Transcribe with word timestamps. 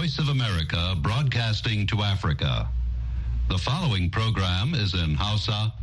Voice 0.00 0.18
of 0.18 0.30
America 0.30 0.96
broadcasting 1.02 1.86
to 1.86 2.00
Africa. 2.00 2.66
The 3.50 3.58
following 3.58 4.08
program 4.08 4.72
is 4.72 4.94
in 4.94 5.12
Hausa. 5.12 5.74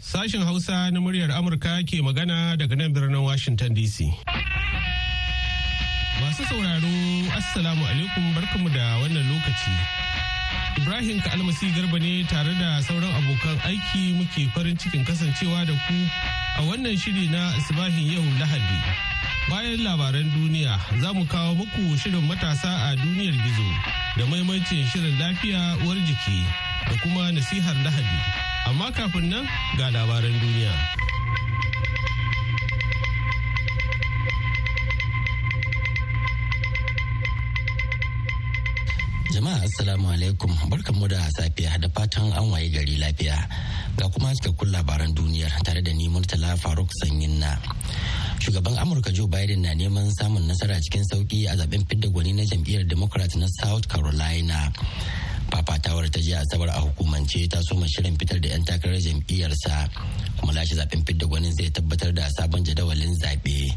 Sashen 0.00 0.40
Hausa 0.42 0.90
na 0.90 0.98
muryar 1.00 1.28
Amurka 1.36 1.84
ke 1.84 2.00
magana 2.00 2.56
daga 2.56 2.74
nan 2.74 2.94
birnin 2.94 3.22
Washington 3.22 3.74
DC. 3.74 4.08
Masu 6.24 6.42
sauraro, 6.48 6.88
Assalamu 7.36 7.84
alaikum 7.84 8.32
barkamu 8.32 8.72
da 8.72 8.96
wannan 9.04 9.28
lokaci. 9.28 9.95
Ibrahim 10.76 11.18
Kalmasi 11.24 11.72
Garba 11.72 11.98
ne 11.98 12.22
tare 12.28 12.52
da 12.60 12.80
sauran 12.84 13.08
abokan 13.18 13.56
aiki 13.64 14.12
muke 14.12 14.44
farin 14.52 14.76
cikin 14.76 15.04
kasancewa 15.04 15.64
da 15.66 15.72
ku 15.88 15.96
a 16.58 16.62
wannan 16.68 16.92
shiri 16.96 17.30
na 17.32 17.48
Asibahin 17.56 18.12
yau 18.12 18.24
Lahadi. 18.36 18.80
Bayan 19.48 19.80
labaran 19.80 20.28
duniya 20.36 20.76
za 21.00 21.12
mu 21.16 21.24
kawo 21.24 21.54
muku 21.56 21.96
shirin 21.96 22.20
matasa 22.28 22.92
a 22.92 22.96
duniyar 22.96 23.32
gizo 23.40 23.68
da 24.18 24.24
maimacin 24.28 24.84
shirin 24.92 25.16
lafiya 25.18 25.76
uwar 25.84 25.96
jiki 26.04 26.44
da 26.84 26.94
kuma 27.02 27.32
nasihar 27.32 27.76
Lahadi. 27.80 28.20
Amma 28.68 28.92
kafin 28.92 29.30
nan 29.32 29.48
ga 29.78 29.88
labaran 29.90 30.36
duniya. 30.40 31.05
Jama'a 39.34 39.58
Assalamu 39.66 40.08
alaikum 40.14 40.50
barkanmu 40.70 41.08
da 41.10 41.18
safiya 41.36 41.78
da 41.82 41.88
fatan 41.88 42.30
an 42.32 42.50
waye 42.50 42.68
gari 42.70 42.96
lafiya 43.00 43.34
ga 43.98 44.06
kuma 44.08 44.30
cikakkun 44.38 44.70
labaran 44.70 45.14
duniyar 45.14 45.50
tare 45.64 45.82
da 45.82 45.92
ni 45.92 46.08
Murtala 46.08 46.54
Faruk 46.56 46.88
Sanyin 47.02 47.38
na. 47.40 47.56
Shugaban 48.38 48.78
Amurka 48.78 49.12
Joe 49.12 49.26
Biden 49.26 49.62
na 49.62 49.74
neman 49.74 50.10
samun 50.18 50.46
nasara 50.46 50.78
cikin 50.80 51.02
sauƙi 51.10 51.50
a 51.50 51.56
zaɓen 51.56 51.82
fidda 51.88 52.08
gwani 52.08 52.32
na 52.34 52.42
jam'iyyar 52.44 52.86
Democrat 52.88 53.34
na 53.36 53.46
South 53.60 53.88
Carolina. 53.88 54.72
fafatawar 55.50 56.10
ta 56.10 56.18
jiya 56.20 56.42
asabar 56.42 56.68
a 56.74 56.80
hukumance 56.82 57.46
ta 57.48 57.60
soma 57.62 57.86
shirin 57.86 58.18
fitar 58.18 58.38
da 58.42 58.48
'yan 58.50 58.64
takarar 58.66 58.98
jam'iyyarsa 58.98 59.88
kuma 60.40 60.52
lashe 60.52 60.74
zaɓen 60.74 61.06
fidda 61.06 61.26
gwanin 61.26 61.52
zai 61.54 61.70
tabbatar 61.70 62.12
da 62.12 62.26
sabon 62.36 62.64
jadawalin 62.66 63.14
zaɓe 63.22 63.70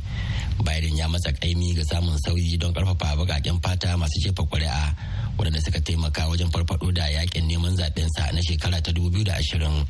biden 0.65 0.97
ya 0.97 1.07
matsa 1.07 1.31
kaimi 1.31 1.73
ga 1.77 1.83
samun 1.85 2.17
sauyi 2.25 2.57
don 2.57 2.73
ƙarfafa 2.73 3.15
bakaken 3.21 3.61
fata 3.61 3.97
masu 3.97 4.17
jefa 4.19 4.43
kuri'a 4.49 4.95
waɗanda 5.39 5.61
suka 5.63 5.79
taimaka 5.79 6.27
wajen 6.27 6.51
farfado 6.51 6.91
da 6.91 7.07
yaƙin 7.07 7.47
neman 7.47 7.75
zaɓensa 7.79 8.31
na 8.35 8.41
shekara 8.43 8.81
ta 8.83 8.91
2020 8.91 9.85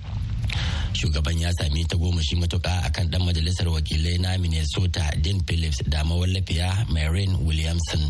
shugaban 0.93 1.39
ya 1.41 1.49
sami 1.53 1.85
ta 1.85 1.97
goma 1.97 2.21
shi 2.21 2.35
matuka 2.35 2.69
akan 2.85 3.09
dan 3.09 3.21
majalisar 3.25 3.65
wakilai 3.69 4.19
na 4.21 4.37
minnesota 4.37 5.09
dean 5.21 5.39
phillips 5.47 5.81
da 5.89 6.03
mawallafiya 6.03 6.85
maureen 6.93 7.33
williamson. 7.45 8.01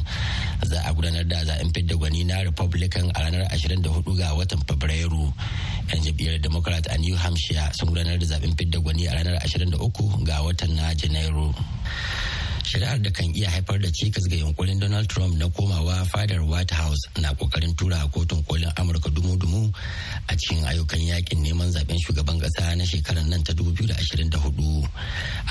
Za 0.65 0.83
a 0.83 0.91
gudanar 0.93 1.23
da 1.27 1.43
zaɓen 1.45 1.71
fidda 1.73 1.95
gwani 1.95 2.23
na 2.25 2.41
republican 2.43 3.07
a 3.15 3.19
ranar 3.23 3.47
24 3.55 4.17
ga 4.19 4.33
watan 4.35 4.59
fabrairu. 4.67 5.31
Yan 5.93 6.01
jam'iyyar 6.03 6.41
democrat 6.41 6.87
a 6.91 6.97
new 6.97 7.15
hampshire 7.15 7.71
sun 7.79 7.89
gudanar 7.93 8.17
da 8.19 8.25
zaɓen 8.25 8.57
fidda 8.57 8.79
gwani 8.83 9.07
a 9.07 9.13
ranar 9.15 9.39
23 9.47 10.25
ga 10.27 10.43
watan 10.43 10.75
na 10.75 10.91
janairu. 10.95 11.53
Shari'ar 12.69 13.01
da 13.01 13.09
kan 13.09 13.25
iya 13.33 13.49
haifar 13.49 13.81
da 13.81 13.89
cikas 13.89 14.29
ga 14.29 14.37
yunkurin 14.37 14.77
donald 14.79 15.09
trump 15.09 15.33
na 15.41 15.49
komawa 15.49 16.05
fadar 16.05 16.37
white 16.45 16.69
house 16.71 17.01
na 17.17 17.33
ƙoƙarin 17.33 17.73
tura 17.75 17.97
kotun 18.13 18.43
kolin 18.45 18.69
amurka 18.77 19.09
dumu-dumu 19.09 19.73
a 20.29 20.33
cikin 20.37 20.61
ayyukan 20.69 21.01
yaƙin 21.01 21.41
neman 21.41 21.73
zaɓen 21.73 21.97
shugaban 21.97 22.37
kasa 22.39 22.75
na 22.77 22.85
shekarar 22.85 23.25
nan 23.25 23.41
ta 23.43 23.53
2024 23.53 24.85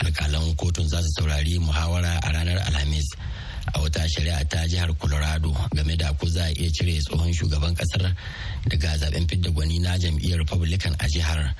alkalan 0.06 0.54
kotun 0.54 0.86
za 0.88 1.02
su 1.02 1.10
saurari 1.18 1.58
muhawara 1.58 2.22
a 2.22 2.28
ranar 2.30 2.62
alhamis 2.70 3.10
a 3.74 3.78
wata 3.82 4.06
shari'a 4.08 4.46
ta 4.48 4.62
jihar 4.70 4.94
colorado 4.98 5.50
game 5.74 5.96
da 5.98 6.12
ko 6.14 6.26
za 6.30 6.44
a 6.46 6.54
iya 6.54 6.70
cire 6.70 7.02
tsohon 7.02 7.34
shugaban 7.34 7.74
ƙasar 7.74 8.14
daga 8.70 8.94
zaɓen 8.94 9.26
fidda 9.28 9.50
gwani 9.50 9.78
na 9.82 9.98
jam'iyyar 9.98 10.38
republican 10.38 10.94
a 11.02 11.08
jihar. 11.10 11.54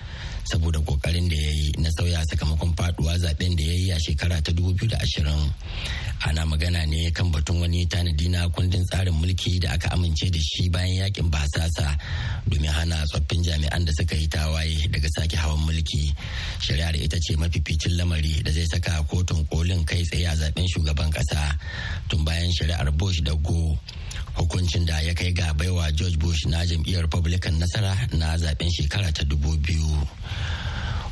Saboda 0.50 0.78
ƙoƙarin 0.80 1.28
da 1.28 1.36
ya 1.36 1.50
yi 1.50 1.72
na 1.78 1.90
sauya 1.90 2.24
sakamakon 2.30 2.74
faɗuwa 2.74 3.18
zaɓen 3.18 3.56
da 3.56 3.62
ya 3.64 3.72
yi 3.72 3.90
a 3.92 3.98
shekara 4.00 4.42
ta 4.42 4.52
2020 4.52 5.52
ana 6.26 6.44
magana 6.46 6.86
ne 6.86 7.10
kan 7.10 7.30
batun 7.30 7.60
wani 7.60 7.86
tanadi 7.86 8.28
na 8.28 8.48
kundin 8.48 8.84
tsarin 8.90 9.14
mulki 9.14 9.60
da 9.60 9.72
aka 9.72 9.88
amince 9.94 10.30
da 10.30 10.38
shi 10.38 10.68
bayan 10.68 11.06
yaƙin 11.06 11.30
basasa 11.30 11.96
domin 12.48 12.70
hana 12.72 13.04
tsoffin 13.06 13.42
jami'an 13.44 13.84
da 13.84 13.92
suka 13.92 14.16
yi 14.16 14.26
tawaye 14.28 14.88
daga 14.90 15.08
sake 15.14 15.36
hawan 15.36 15.58
mulki. 15.66 16.12
Shari'ar 16.60 16.96
ita 16.96 17.18
ce 17.20 17.36
mafificin 17.36 17.96
lamari 17.96 18.42
da 18.42 18.50
zai 18.50 18.66
saka 18.66 19.04
kotun 19.08 19.46
kolin 19.48 19.84
kai 19.86 20.02
tsaye 20.02 20.26
a 20.26 20.34
zaɓen 20.34 20.66
shugaban 20.68 21.10
kasa 21.12 21.54
tun 22.08 22.24
bayan 22.24 22.50
shari'ar 22.52 22.90
bush 22.96 23.20
da 23.22 23.34
go 23.34 23.78
hukuncin 24.38 24.86
da 24.86 25.00
ya 25.00 25.14
kai 25.14 25.32
ga 25.32 25.52
baiwa 25.54 25.90
george 25.92 26.16
bush 26.16 26.46
na 26.46 26.64
jam'iyyar 26.64 27.02
republican 27.02 27.58
nasara 27.58 27.94
na 28.18 28.36
zaɓen 28.38 28.70
shekara 28.70 29.12
ta 29.12 29.24
dubu 29.24 29.56
biyu. 29.58 30.06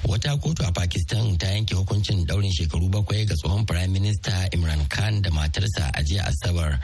Wata 0.06 0.36
kotu 0.38 0.62
a 0.62 0.70
pakistan 0.72 1.36
ta 1.36 1.46
yanke 1.50 1.74
hukuncin 1.74 2.22
daurin 2.26 2.52
shekaru 2.52 2.86
bakwai 2.88 3.26
ga 3.26 3.34
tsohon 3.34 3.66
prime 3.66 3.90
minister 3.92 4.48
imran 4.54 4.86
khan 4.88 5.20
da 5.22 5.30
matarsa 5.30 5.90
a 5.94 6.00
jiya 6.02 6.22
asabar 6.30 6.78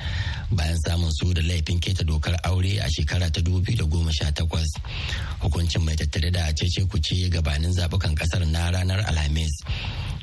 bayan 0.50 0.76
samun 0.84 1.10
su 1.14 1.32
da 1.32 1.41
laifin 1.42 1.78
keta 1.78 2.02
dokar 2.04 2.34
aure 2.42 2.82
a 2.82 2.88
shekara 2.91 3.31
ta 3.31 3.41
2018 3.41 3.86
hukuncin 5.42 5.82
mai 5.86 5.94
tattare 5.94 6.31
da 6.32 6.50
cece 6.52 6.82
kuce 6.91 7.28
gabanin 7.31 7.70
zabukan 7.72 8.14
ƙasar 8.19 8.42
na 8.50 8.70
ranar 8.70 9.06
alhamis. 9.06 9.54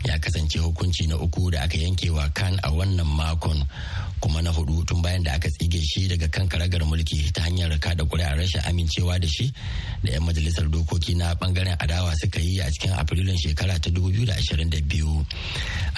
Ya 0.05 0.19
kasance 0.19 0.59
hukunci 0.59 1.07
na 1.07 1.15
uku 1.17 1.51
da 1.51 1.61
aka 1.63 1.77
yanke 1.77 2.09
wa 2.09 2.27
kan 2.33 2.59
a 2.63 2.69
wannan 2.71 3.05
makon 3.07 3.63
kuma 4.19 4.41
na 4.41 4.51
huɗu 4.51 4.85
tun 4.85 5.01
bayan 5.01 5.23
da 5.23 5.33
aka 5.33 5.49
tsige 5.49 5.79
shi 5.81 6.07
daga 6.07 6.27
kan 6.27 6.47
karagar 6.47 6.81
mulki 6.83 7.31
ta 7.31 7.41
hanyar 7.43 7.71
kada 7.79 8.03
kuri'ar 8.05 8.37
rashin 8.37 8.61
amincewa 8.67 9.19
da 9.19 9.27
shi 9.27 9.51
da 10.03 10.11
'yan 10.11 10.23
majalisar 10.23 10.67
dokoki 10.69 11.15
na 11.15 11.33
ɓangaren 11.35 11.75
adawa 11.79 12.13
suka 12.21 12.39
yi 12.39 12.59
a 12.59 12.71
cikin 12.71 12.91
afrilun 12.91 13.37
shekara 13.37 13.79
ta 13.79 13.89
2022 13.89 15.25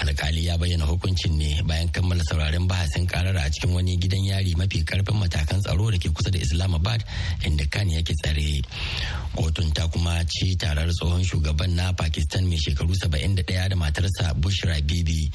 alkali 0.02 0.46
ya 0.46 0.58
bayyana 0.58 0.86
hukuncin 0.86 1.38
ne 1.38 1.62
bayan 1.66 1.90
kammala 1.90 2.24
sauraren 2.30 2.68
bahasin 2.68 3.08
karar 3.08 3.38
a 3.38 3.50
cikin 3.50 3.74
wani 3.74 3.98
gidan 3.98 4.24
yari 4.26 4.56
mafi 4.56 4.84
ƙarfin 4.86 5.18
matakan 5.18 5.62
tsaro 5.62 5.90
da 5.92 5.98
ke 5.98 6.10
kusa 6.14 6.30
da 6.32 6.40
islamabad 6.40 7.04
inda 7.46 7.66
kan 7.70 7.90
yake 7.90 8.14
tsare. 8.22 8.62
Kotun 9.36 9.72
ta 9.74 9.88
kuma 9.88 10.24
ci 10.28 10.56
tarar 10.56 10.90
tsohon 10.92 11.24
shugaban 11.24 11.72
na 11.76 11.94
pakistan 11.94 12.46
mai 12.48 12.58
shekaru 12.60 12.94
71 12.94 13.70
da 13.70 13.76
matarsa 13.92 14.32
bushra 14.40 14.80
bibi 14.88 15.28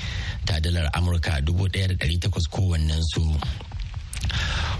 ta 0.48 0.56
dalar 0.64 0.88
amurka 0.96 1.36
1,800 1.44 2.48
kowannen 2.48 3.02
su 3.12 3.20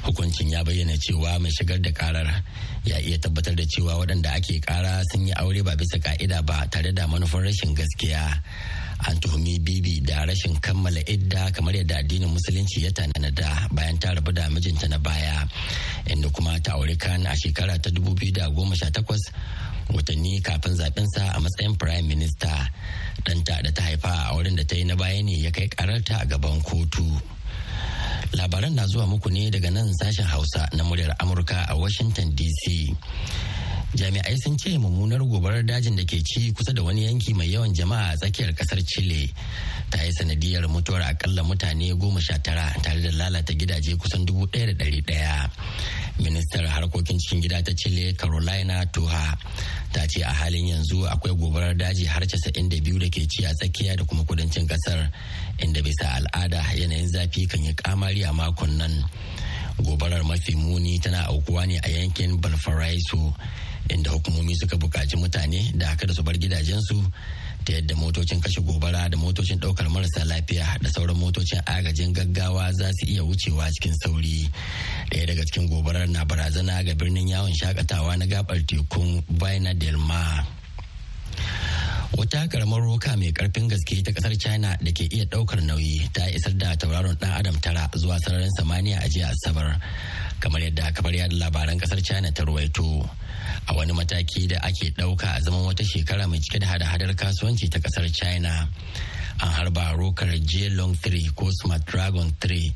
hukuncin 0.03 0.49
ya 0.51 0.65
bayyana 0.65 0.97
cewa 0.97 1.37
mai 1.39 1.53
shigar 1.53 1.77
da 1.79 1.93
karar 1.93 2.43
ya 2.89 2.97
iya 2.99 3.19
tabbatar 3.21 3.53
da 3.55 3.65
cewa 3.69 4.01
waɗanda 4.01 4.33
ake 4.33 4.61
kara 4.65 5.05
sun 5.13 5.27
yi 5.29 5.33
aure 5.37 5.61
ba 5.63 5.77
bisa 5.77 5.99
ka'ida 6.01 6.41
ba 6.43 6.65
tare 6.73 6.93
da 6.93 7.07
manufar 7.07 7.43
rashin 7.45 7.75
gaskiya. 7.77 8.23
An 9.05 9.21
tuhumi 9.21 9.61
bibi 9.61 10.01
da 10.01 10.25
rashin 10.25 10.57
kammala 10.57 11.05
idda 11.05 11.53
kamar 11.53 11.75
yadda 11.77 12.01
addinin 12.01 12.33
musulunci 12.33 12.81
ya 12.81 12.91
tanada 12.97 13.69
bayan 13.77 13.99
ta 14.01 14.15
rabu 14.17 14.33
da 14.33 14.49
mijinta 14.49 14.89
na 14.89 14.97
baya 14.99 15.45
inda 16.09 16.33
kuma 16.33 16.57
ta 16.65 16.73
aure 16.81 16.97
kan 16.97 17.27
a 17.29 17.37
shekara 17.37 17.77
ta 17.77 17.91
2018 17.91 18.49
watanni 19.95 20.41
kafin 20.43 20.75
zaɓensa 20.77 21.35
a 21.37 21.41
matsayin 21.41 21.77
prime 21.79 22.07
minister. 22.09 22.69
Ɗanta 23.25 23.63
da 23.63 23.71
ta 23.73 23.83
haifa 23.83 24.09
a 24.31 24.35
wurin 24.35 24.57
da 24.57 24.65
ta 24.65 24.77
yi 24.77 24.85
na 24.85 24.95
baya 24.97 25.23
ne 25.23 25.37
ya 25.45 25.51
kai 25.51 25.69
kararta 25.69 26.21
a 26.23 26.27
gaban 26.27 26.61
kotu. 26.63 27.05
Labaran 28.33 28.75
na 28.75 28.87
zuwa 28.87 29.07
muku 29.07 29.31
ne 29.31 29.51
daga 29.51 29.71
nan 29.71 29.93
sashen 30.01 30.27
hausa 30.27 30.69
na 30.77 30.83
muryar 30.85 31.15
amurka 31.21 31.65
a 31.69 31.77
washington 31.77 32.33
dc 32.35 32.95
jami'ai 33.94 34.36
sun 34.42 34.56
ce 34.59 34.77
mummunar 34.78 35.21
gobarar 35.22 35.62
dajin 35.62 35.94
da 35.97 36.03
ke 36.04 36.18
ci 36.24 36.53
kusa 36.53 36.72
da 36.72 36.83
wani 36.83 37.04
yanki 37.06 37.33
mai 37.34 37.47
yawan 37.47 37.72
jama'a 37.72 38.12
a 38.12 38.16
tsakiyar 38.16 38.53
ƙasar 38.53 38.83
chile 38.84 39.30
ta 39.91 40.03
yi 40.03 40.10
sanadiyar 40.12 40.66
mutuwar 40.68 41.03
akalla 41.03 41.42
mutane 41.42 41.94
goma 41.94 42.21
sha 42.21 42.38
tara 42.38 42.74
tare 42.83 43.00
da 43.00 43.10
lalata 43.12 43.54
gidaje 43.54 43.97
kusan 43.97 44.24
dubu 44.27 44.47
ɗaya 44.47 44.66
da 44.66 44.84
ɗari 44.84 45.00
ɗaya. 45.06 45.50
Ministar 46.18 46.65
harkokin 46.66 47.18
cikin 47.18 47.41
gida 47.42 47.62
ta 47.62 47.72
chile 47.77 48.12
carolina 48.16 48.84
toha 48.91 49.36
ta 49.92 50.06
ce 50.09 50.22
a 50.22 50.33
halin 50.33 50.66
yanzu 50.66 51.06
akwai 51.06 51.36
gobarar 51.36 51.74
daji 51.77 52.06
har 52.06 52.27
casa'in 52.27 52.68
da 52.68 52.80
biyu 52.80 52.98
da 52.98 53.06
ke 53.09 53.27
ci 53.28 53.44
a 53.44 53.53
tsakiya 53.54 53.97
da 53.97 54.04
kuma 54.04 54.24
kudancin 54.24 54.66
ƙasar 54.66 55.10
inda 55.62 55.80
bisa 55.83 56.09
al'ada 56.18 56.60
yanayin 56.74 57.06
zafi 57.09 57.47
kan 57.47 57.62
yi 57.65 57.72
kamari 57.74 58.24
a 58.24 58.33
makon 58.33 58.77
nan. 58.77 59.04
Gobarar 59.78 60.24
mafi 60.24 60.56
muni 60.56 60.98
tana 60.98 61.28
aukuwa 61.28 61.66
ne 61.66 61.78
a 61.84 61.88
yankin 61.88 62.41
balfaraiso 62.41 63.34
inda 63.88 64.10
hukumomi 64.10 64.54
suka 64.56 64.77
buƙaci 64.77 65.16
mutane 65.16 65.72
da 65.78 65.86
haka 65.86 66.06
da 66.06 66.12
su 66.15 66.22
bar 66.22 66.34
gidajensu 66.34 67.03
ta 67.66 67.72
yadda 67.72 67.94
motocin 67.98 68.41
kashe 68.41 68.60
gobara 68.62 69.09
da 69.10 69.16
motocin 69.18 69.59
ɗaukar 69.59 69.88
marasa 69.91 70.24
lafiya 70.24 70.78
da 70.80 70.88
sauran 70.94 71.16
motocin 71.18 71.59
agajin 71.66 72.12
gaggawa 72.15 72.71
za 72.72 72.91
su 72.94 73.06
iya 73.10 73.22
wucewa 73.27 73.66
cikin 73.74 73.94
sauri. 74.03 74.48
Ɗaya 75.10 75.27
daga 75.27 75.42
cikin 75.44 75.66
gobarar 75.68 76.06
na 76.09 76.24
barazana 76.24 76.84
ga 76.86 76.94
birnin 76.94 77.27
yawon 77.28 77.50
shaƙatawa 77.53 78.16
na 78.18 78.27
gabar 78.27 78.56
tekun 78.62 79.22
baina 79.38 79.74
del 79.74 79.97
mar. 79.98 80.47
Wata 82.16 82.47
karamar 82.48 82.80
roka 82.86 83.16
mai 83.16 83.33
ƙarfin 83.34 83.66
gaske 83.68 83.98
ta 84.04 84.12
ƙasar 84.15 84.38
china 84.38 84.78
da 84.80 84.91
ke 84.94 85.09
iya 85.10 85.24
ɗaukar 85.27 85.59
nauyi 85.66 86.06
ta 86.15 86.22
isar 86.30 86.53
da 86.54 86.77
tauraron 86.77 87.18
dan 87.18 87.30
adam 87.34 87.59
tara 87.60 87.91
zuwa 87.98 88.16
sararin 88.22 88.50
samaniya 88.59 89.03
a 89.03 89.09
jiya 89.10 89.34
asabar 89.34 89.74
kamar 90.41 90.60
yadda 90.62 90.92
kafar 90.94 91.15
yada 91.15 91.34
labaran 91.34 91.78
ƙasar 91.83 91.98
china 92.03 92.30
ta 92.33 92.44
ruwaito. 92.44 93.10
A 93.68 93.74
wani 93.74 93.92
mataki 93.92 94.47
da 94.48 94.57
ake 94.63 94.91
ɗauka 94.97 95.34
a 95.36 95.41
zaman 95.41 95.60
wata 95.66 95.84
shekara 95.84 96.27
mai 96.28 96.39
cike 96.39 96.59
da 96.60 96.66
hada-hadar 96.66 97.15
kasuwanci 97.15 97.68
ta 97.68 97.78
ƙasar 97.78 98.07
china. 98.13 98.68
An 99.41 99.48
harba 99.53 99.92
rokar 99.98 100.28
j-long 100.47 100.95
3 100.95 101.34
ko 101.34 101.51
smart 101.51 101.84
dragon 101.84 102.30
3 102.41 102.72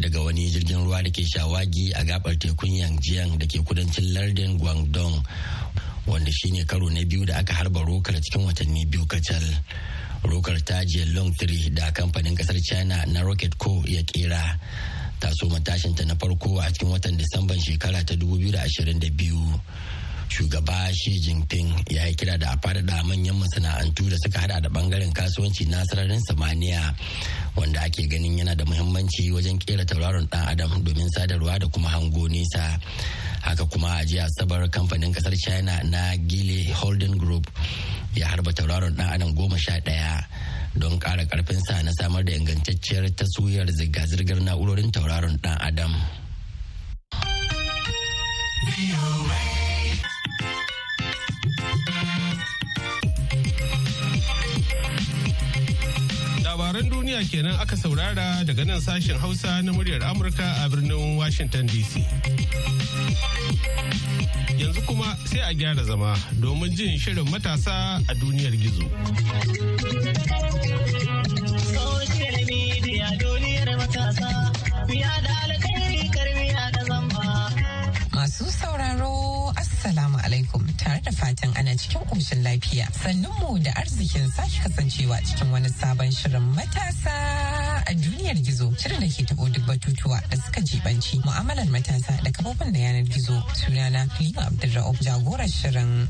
daga 0.00 0.20
wani 0.24 0.50
jirgin 0.50 0.84
ruwa 0.84 1.02
da 1.02 1.10
ke 1.10 1.22
shawagi 1.24 1.92
a 1.94 2.04
gabar 2.04 2.34
tekun 2.36 2.70
yangjiang 2.76 3.38
da 3.38 3.46
ke 3.46 3.62
kudancin 3.64 4.12
lardin 4.12 4.58
guangdong 4.58 5.22
wanda 6.06 6.30
shine 6.32 6.64
karo 6.66 6.88
na 6.88 7.04
biyu 7.04 7.24
da 7.24 7.38
aka 7.38 7.52
harba 7.54 7.80
rokar 7.86 8.14
cikin 8.20 8.44
watanni 8.44 8.86
biyu 8.86 9.06
kacal. 9.06 9.42
Rokar 10.24 10.58
ta 10.66 10.82
long 11.14 11.32
3 11.32 11.70
da 11.74 11.90
kamfanin 11.92 12.34
ƙasar 12.36 12.58
china 12.60 13.04
na 13.06 13.20
rocket 13.22 13.56
co 13.56 13.82
ya 13.86 14.02
kera 14.02 14.58
ta 15.20 15.30
so 15.34 15.46
matashinta 15.48 16.04
na 16.06 16.14
farko 16.14 16.58
a 16.58 16.70
cikin 16.70 16.90
watan 16.90 17.16
disamban 17.18 17.58
shekara 17.58 18.02
ta 18.04 18.14
2022 18.14 19.60
shugaba 20.28 20.88
Xi 20.92 21.20
Jinping 21.20 21.72
ya 21.90 22.04
yi 22.06 22.14
kira 22.14 22.38
da 22.38 22.52
a 22.52 22.56
faɗaɗa 22.56 23.02
manyan 23.04 23.36
masana'antu 23.40 24.08
da 24.10 24.16
suka 24.22 24.38
hada 24.40 24.60
da 24.60 24.68
ɓangaren 24.68 25.12
kasuwanci 25.12 25.66
na 25.68 25.84
sararin 25.88 26.20
samaniya 26.28 26.94
wanda 27.56 27.80
ake 27.82 28.06
ganin 28.08 28.38
yana 28.38 28.54
da 28.54 28.64
muhimmanci 28.64 29.30
wajen 29.32 29.58
kera 29.58 29.84
tauraron 29.84 30.28
dan 30.30 30.48
adam 30.48 30.70
domin 30.84 31.08
sadarwa 31.10 31.58
da 31.58 31.66
kuma 31.68 31.88
hango 31.88 32.28
nesa 32.28 32.78
haka 33.42 33.64
kuma 33.66 33.88
a 34.00 34.04
jiya 34.04 34.24
asabar 34.28 34.68
kamfanin 34.70 35.12
ƙasar 35.12 35.34
china 35.36 35.82
na 35.84 36.16
gile 36.16 36.72
holding 36.72 37.18
group 37.18 37.50
ya 38.14 38.26
harba 38.28 38.52
tauraron 38.52 38.94
dan 38.96 39.08
adam 39.12 39.34
goma 39.34 39.58
sha 39.58 39.80
ɗaya 39.80 40.24
don 40.76 40.98
ƙara 40.98 41.24
sa 41.66 41.82
na 41.82 41.90
samar 41.98 42.22
da 42.22 42.32
ingantacciyar 42.32 43.10
taswirar 43.16 43.66
zirga-zirgar 43.66 44.38
na'urorin 44.40 44.92
tauraron 44.92 45.38
dan 45.42 45.58
adam. 45.60 45.92
Labaran 56.78 56.90
duniya 56.90 57.22
kenan 57.30 57.58
aka 57.60 57.74
saurara 57.76 58.44
daga 58.46 58.64
nan 58.64 58.78
sashen 58.80 59.18
hausa 59.18 59.62
na 59.62 59.72
muryar 59.72 59.98
amurka 60.02 60.46
a 60.64 60.68
birnin 60.70 61.16
washington 61.18 61.66
dc 61.66 61.98
yanzu 64.58 64.80
kuma 64.86 65.16
sai 65.26 65.40
a 65.50 65.54
gyara 65.54 65.82
zama 65.84 66.14
domin 66.40 66.70
jin 66.76 66.98
shirin 66.98 67.26
matasa 67.30 67.98
a 68.08 68.14
duniyar 68.14 68.54
gizo. 68.62 68.86
Fatan 81.18 81.50
ana 81.58 81.74
cikin 81.76 82.02
ƙoshin 82.06 82.42
lafiya. 82.46 82.86
Sannun 82.94 83.34
mu 83.42 83.58
da 83.58 83.70
arzikin 83.74 84.30
sake 84.30 84.62
kasancewa 84.62 85.18
cikin 85.26 85.50
wani 85.50 85.68
sabon 85.68 86.10
shirin 86.14 86.46
matasa 86.54 87.14
a 87.86 87.92
duniyar 87.94 88.38
gizo. 88.46 88.70
Shirin 88.78 89.00
da 89.00 89.06
ke 89.10 89.22
taɓo 89.26 89.50
duk 89.52 89.64
batutuwa 89.66 90.20
da 90.30 90.36
suka 90.36 90.60
jibanci 90.62 91.18
mu'amalar 91.24 91.66
matasa 91.74 92.14
da 92.22 92.30
kafofin 92.30 92.72
da 92.72 92.78
yanar 92.78 93.04
gizo. 93.10 93.34
Sunana 93.58 94.06
Halima 94.14 94.42
Abdulra'uf 94.46 94.98
jagorar 95.02 95.48
shirin. 95.50 96.08